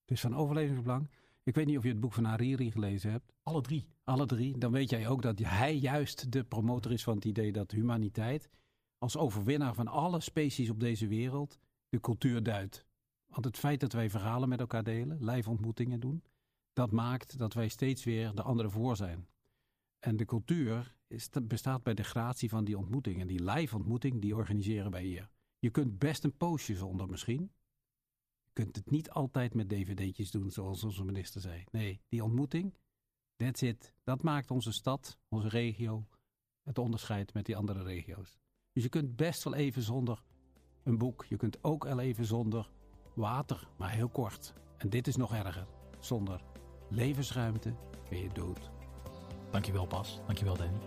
Het 0.00 0.10
is 0.10 0.20
van 0.20 0.36
overlevingsbelang. 0.36 1.10
Ik 1.42 1.54
weet 1.54 1.66
niet 1.66 1.76
of 1.76 1.82
je 1.82 1.88
het 1.88 2.00
boek 2.00 2.12
van 2.12 2.24
Hariri 2.24 2.70
gelezen 2.70 3.10
hebt. 3.10 3.32
Alle 3.42 3.60
drie. 3.60 3.88
Alle 4.04 4.26
drie. 4.26 4.58
Dan 4.58 4.72
weet 4.72 4.90
jij 4.90 5.08
ook 5.08 5.22
dat 5.22 5.38
hij 5.38 5.76
juist 5.76 6.32
de 6.32 6.44
promotor 6.44 6.92
is 6.92 7.02
van 7.02 7.14
het 7.14 7.24
idee 7.24 7.52
dat 7.52 7.70
humaniteit 7.70 8.48
als 8.98 9.16
overwinnaar 9.16 9.74
van 9.74 9.88
alle 9.88 10.20
species 10.20 10.70
op 10.70 10.80
deze 10.80 11.06
wereld 11.06 11.58
de 11.96 12.02
cultuur 12.02 12.42
duidt. 12.42 12.86
Want 13.26 13.44
het 13.44 13.58
feit 13.58 13.80
dat 13.80 13.92
wij 13.92 14.10
verhalen 14.10 14.48
met 14.48 14.60
elkaar 14.60 14.82
delen, 14.82 15.24
lijfontmoetingen 15.24 16.00
doen, 16.00 16.24
dat 16.72 16.90
maakt 16.90 17.38
dat 17.38 17.54
wij 17.54 17.68
steeds 17.68 18.04
weer 18.04 18.34
de 18.34 18.42
anderen 18.42 18.70
voor 18.70 18.96
zijn. 18.96 19.28
En 19.98 20.16
de 20.16 20.24
cultuur 20.24 20.94
is, 21.06 21.28
bestaat 21.42 21.82
bij 21.82 21.94
de 21.94 22.04
gratie 22.04 22.48
van 22.48 22.64
die 22.64 22.78
ontmoeting. 22.78 23.20
En 23.20 23.26
die 23.26 23.42
lijfontmoeting, 23.42 24.20
die 24.20 24.36
organiseren 24.36 24.90
wij 24.90 25.02
hier. 25.02 25.30
Je 25.58 25.70
kunt 25.70 25.98
best 25.98 26.24
een 26.24 26.36
postje 26.36 26.76
zonder 26.76 27.08
misschien. 27.08 27.52
Je 28.44 28.50
kunt 28.52 28.76
het 28.76 28.90
niet 28.90 29.10
altijd 29.10 29.54
met 29.54 29.68
dvd'tjes 29.68 30.30
doen, 30.30 30.50
zoals 30.50 30.84
onze 30.84 31.04
minister 31.04 31.40
zei. 31.40 31.64
Nee, 31.70 32.00
die 32.08 32.24
ontmoeting, 32.24 32.74
that's 33.36 33.62
it. 33.62 33.94
Dat 34.04 34.22
maakt 34.22 34.50
onze 34.50 34.72
stad, 34.72 35.18
onze 35.28 35.48
regio, 35.48 36.08
het 36.62 36.78
onderscheid 36.78 37.34
met 37.34 37.46
die 37.46 37.56
andere 37.56 37.82
regio's. 37.82 38.38
Dus 38.72 38.82
je 38.82 38.88
kunt 38.88 39.16
best 39.16 39.44
wel 39.44 39.54
even 39.54 39.82
zonder 39.82 40.22
een 40.86 40.98
boek. 40.98 41.24
Je 41.28 41.36
kunt 41.36 41.58
ook 41.60 41.84
wel 41.84 42.00
even 42.00 42.24
zonder 42.24 42.68
water, 43.14 43.68
maar 43.76 43.90
heel 43.90 44.08
kort. 44.08 44.54
En 44.76 44.90
dit 44.90 45.06
is 45.06 45.16
nog 45.16 45.34
erger. 45.34 45.66
Zonder 45.98 46.40
levensruimte 46.88 47.74
ben 48.08 48.18
je 48.18 48.32
dood. 48.32 48.70
Dankjewel 49.50 49.86
Bas. 49.86 50.20
Dankjewel 50.26 50.56
Danny. 50.56 50.78